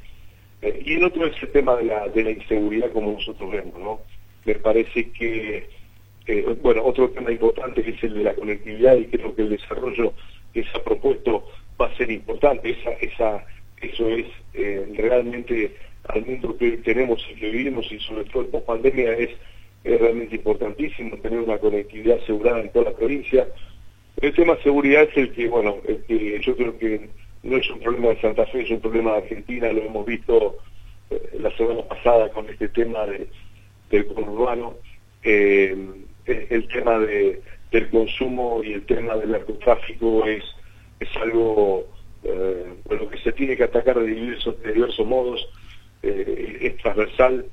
Eh, 0.61 0.83
y 0.85 0.93
el 0.93 1.03
otro 1.03 1.25
es 1.25 1.41
el 1.41 1.51
tema 1.51 1.75
de 1.77 1.85
la, 1.85 2.07
de 2.07 2.23
la 2.23 2.31
inseguridad 2.31 2.91
como 2.91 3.13
nosotros 3.13 3.51
vemos, 3.51 3.79
¿no? 3.79 4.01
Me 4.45 4.55
parece 4.55 5.11
que, 5.11 5.69
bueno, 6.61 6.83
otro 6.85 7.09
tema 7.09 7.31
importante 7.31 7.87
es 7.87 8.03
el 8.03 8.13
de 8.15 8.23
la 8.23 8.35
conectividad 8.35 8.95
y 8.95 9.05
creo 9.05 9.35
que 9.35 9.41
el 9.41 9.49
desarrollo 9.49 10.13
que 10.53 10.63
se 10.63 10.77
ha 10.77 10.83
propuesto 10.83 11.43
va 11.79 11.87
a 11.87 11.97
ser 11.97 12.09
importante. 12.11 12.69
Esa, 12.69 12.91
esa, 12.91 13.45
eso 13.81 14.09
es 14.09 14.25
realmente 14.97 15.75
al 16.07 16.25
mundo 16.25 16.57
que 16.57 16.77
tenemos 16.77 17.21
y 17.29 17.35
que 17.35 17.49
vivimos 17.49 17.91
y 17.91 17.99
sobre 17.99 18.23
todo 18.25 18.47
post 18.47 18.65
pandemia 18.65 19.13
es 19.13 19.31
es 19.83 19.99
realmente 19.99 20.35
importantísimo 20.35 21.17
tener 21.17 21.39
una 21.39 21.57
conectividad 21.57 22.19
asegurada 22.21 22.61
en 22.61 22.69
toda 22.69 22.91
la 22.91 22.97
provincia. 22.97 23.47
El 24.21 24.33
tema 24.33 24.55
de 24.55 24.63
seguridad 24.63 25.03
es 25.03 25.15
el 25.15 25.31
que, 25.31 25.47
bueno, 25.47 25.77
que 26.07 26.41
yo 26.41 26.55
creo 26.55 26.77
que 26.77 27.09
no 27.43 27.57
es 27.57 27.69
un 27.69 27.79
problema 27.79 28.09
de 28.09 28.21
Santa 28.21 28.45
Fe, 28.47 28.61
es 28.61 28.71
un 28.71 28.81
problema 28.81 29.11
de 29.11 29.17
Argentina, 29.19 29.71
lo 29.71 29.81
hemos 29.81 30.05
visto 30.05 30.57
eh, 31.09 31.37
la 31.39 31.55
semana 31.55 31.83
pasada 31.83 32.29
con 32.29 32.49
este 32.49 32.67
tema 32.67 33.05
de, 33.05 33.27
del 33.89 34.07
conurbano, 34.07 34.75
eh, 35.23 35.75
el 36.25 36.67
tema 36.67 36.99
de, 36.99 37.41
del 37.71 37.89
consumo 37.89 38.61
y 38.63 38.73
el 38.73 38.85
tema 38.85 39.15
del 39.15 39.31
narcotráfico 39.31 40.25
es, 40.25 40.43
es 40.99 41.09
algo 41.17 41.87
eh, 42.23 42.65
bueno, 42.85 43.09
que 43.09 43.19
se 43.19 43.31
tiene 43.31 43.55
que 43.55 43.63
atacar 43.63 43.99
de 43.99 44.07
diversos, 44.07 44.61
de 44.61 44.73
diversos 44.73 45.07
modos, 45.07 45.47
es 46.01 46.77
transversal, 46.77 47.45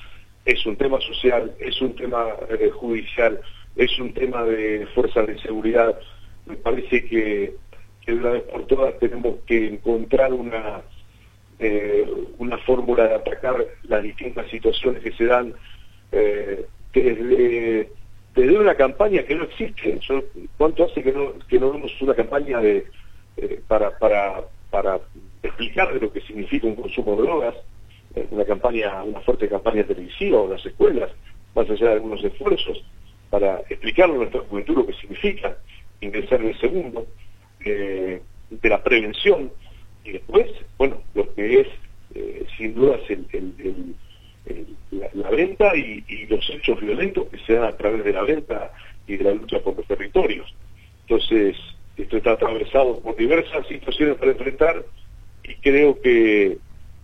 es 0.44 0.64
un 0.66 0.76
tema 0.76 1.00
social, 1.00 1.52
es 1.58 1.80
un 1.80 1.96
tema 1.96 2.26
judicial, 2.74 3.40
es 3.74 3.98
un 3.98 4.14
tema 4.14 4.44
de 4.44 4.86
fuerzas 4.94 5.26
de 5.26 5.38
seguridad. 5.38 5.98
Me 6.46 6.56
parece 6.56 7.04
que, 7.04 7.54
de 8.06 8.14
una 8.14 8.30
vez 8.30 8.42
por 8.44 8.66
todas 8.66 8.98
tenemos 8.98 9.36
que 9.46 9.66
encontrar 9.66 10.32
una, 10.32 10.82
eh, 11.58 12.06
una 12.38 12.58
fórmula 12.58 13.08
de 13.08 13.14
atacar 13.14 13.66
las 13.84 14.02
distintas 14.02 14.48
situaciones 14.48 15.02
que 15.02 15.12
se 15.12 15.26
dan 15.26 15.54
eh, 16.12 16.66
desde, 16.92 17.90
desde, 18.34 18.58
una 18.58 18.74
campaña 18.74 19.24
que 19.24 19.34
no 19.34 19.44
existe. 19.44 19.98
¿Cuánto 20.56 20.84
hace 20.84 21.02
que 21.02 21.12
no, 21.12 21.32
que 21.48 21.58
no 21.58 21.72
vemos 21.72 21.92
una 22.00 22.14
campaña 22.14 22.60
de, 22.60 22.86
para, 23.66 23.98
para, 23.98 24.44
para 24.70 25.00
explicar 25.42 25.94
lo 26.00 26.12
que 26.12 26.20
significa 26.22 26.66
un 26.66 26.76
consumo 26.76 27.16
de 27.16 27.22
drogas? 27.22 27.54
una 28.30 28.44
campaña, 28.44 29.02
una 29.02 29.20
fuerte 29.20 29.48
campaña 29.48 29.84
televisiva 29.84 30.40
o 30.40 30.48
las 30.48 30.64
escuelas, 30.64 31.10
más 31.54 31.68
allá 31.68 31.88
de 31.88 31.92
algunos 31.94 32.22
esfuerzos, 32.24 32.82
para 33.30 33.60
explicarle 33.68 34.14
a 34.14 34.18
nuestra 34.18 34.40
juventud 34.42 34.76
lo 34.76 34.86
que 34.86 34.94
significa 34.94 35.56
ingresar 36.00 36.40
en 36.40 36.48
el 36.48 36.60
segundo, 36.60 37.06
eh, 37.64 38.20
de 38.50 38.68
la 38.68 38.82
prevención, 38.82 39.50
y 40.04 40.12
después, 40.12 40.46
bueno, 40.78 41.02
lo 41.14 41.34
que 41.34 41.60
es, 41.60 41.68
eh, 42.14 42.46
sin 42.56 42.74
dudas, 42.74 43.00
el, 43.08 43.94
la, 44.90 45.30
venta 45.30 45.76
y, 45.76 46.04
los 46.28 46.48
hechos 46.50 46.80
violentos 46.80 47.26
que 47.28 47.38
se 47.38 47.54
dan 47.54 47.64
a 47.64 47.76
través 47.76 48.04
de 48.04 48.12
la 48.12 48.22
venta 48.22 48.72
y 49.06 49.16
de 49.16 49.24
la 49.24 49.34
lucha 49.34 49.60
por 49.60 49.76
los 49.76 49.86
territorios. 49.86 50.54
Entonces, 51.02 51.56
esto 51.96 52.16
está 52.16 52.32
atravesado 52.32 53.00
por 53.00 53.16
diversas 53.16 53.66
situaciones 53.66 54.16
para 54.16 54.32
enfrentar 54.32 54.84
y 55.42 55.54
creo 55.56 56.00
que 56.00 56.58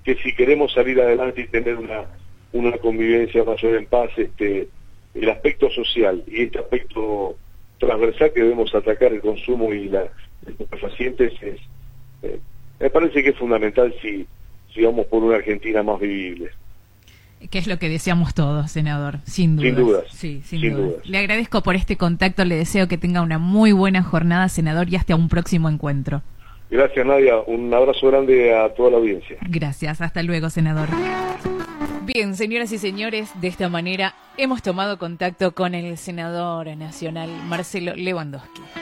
que 0.04 0.16
si 0.16 0.34
queremos 0.34 0.72
salir 0.72 1.00
adelante 1.00 1.42
y 1.42 1.48
tener 1.48 1.76
una, 1.76 2.06
una 2.52 2.76
convivencia 2.78 3.44
mayor 3.44 3.76
en 3.76 3.86
paz, 3.86 4.10
este, 4.16 4.68
el 5.14 5.30
aspecto 5.30 5.70
social 5.70 6.24
y 6.26 6.42
este 6.44 6.58
aspecto 6.58 7.36
transversal 7.86 8.32
que 8.32 8.42
debemos 8.42 8.74
atacar 8.74 9.12
el 9.12 9.20
consumo 9.20 9.72
y 9.72 9.88
la, 9.88 10.04
los 10.70 10.80
pacientes 10.80 11.32
es, 11.42 11.60
eh, 12.22 12.38
me 12.80 12.90
parece 12.90 13.22
que 13.22 13.30
es 13.30 13.36
fundamental 13.36 13.94
si, 14.00 14.26
si 14.72 14.82
vamos 14.82 15.06
por 15.06 15.22
una 15.22 15.36
Argentina 15.36 15.82
más 15.82 16.00
vivible. 16.00 16.50
Que 17.50 17.58
es 17.58 17.66
lo 17.66 17.76
que 17.78 17.88
deseamos 17.88 18.34
todos, 18.34 18.70
senador, 18.70 19.18
sin 19.24 19.56
dudas. 19.56 19.74
Sin 19.74 19.84
dudas. 19.84 20.04
Sí, 20.12 20.42
sin, 20.44 20.74
dudas. 20.74 21.08
Le 21.08 21.18
agradezco 21.18 21.62
por 21.62 21.74
este 21.74 21.96
contacto, 21.96 22.44
le 22.44 22.54
deseo 22.54 22.86
que 22.86 22.98
tenga 22.98 23.20
una 23.20 23.38
muy 23.38 23.72
buena 23.72 24.04
jornada, 24.04 24.48
senador, 24.48 24.88
y 24.88 24.94
hasta 24.94 25.16
un 25.16 25.28
próximo 25.28 25.68
encuentro. 25.68 26.22
Gracias, 26.70 27.04
Nadia. 27.04 27.40
Un 27.40 27.74
abrazo 27.74 28.06
grande 28.06 28.54
a 28.54 28.68
toda 28.72 28.92
la 28.92 28.96
audiencia. 28.98 29.36
Gracias. 29.42 30.00
Hasta 30.00 30.22
luego, 30.22 30.50
senador. 30.50 30.88
Bien, 32.14 32.36
señoras 32.36 32.70
y 32.72 32.78
señores, 32.78 33.30
de 33.40 33.48
esta 33.48 33.70
manera 33.70 34.14
hemos 34.36 34.60
tomado 34.60 34.98
contacto 34.98 35.54
con 35.54 35.74
el 35.74 35.96
senador 35.96 36.66
nacional 36.76 37.30
Marcelo 37.48 37.94
Lewandowski. 37.94 38.81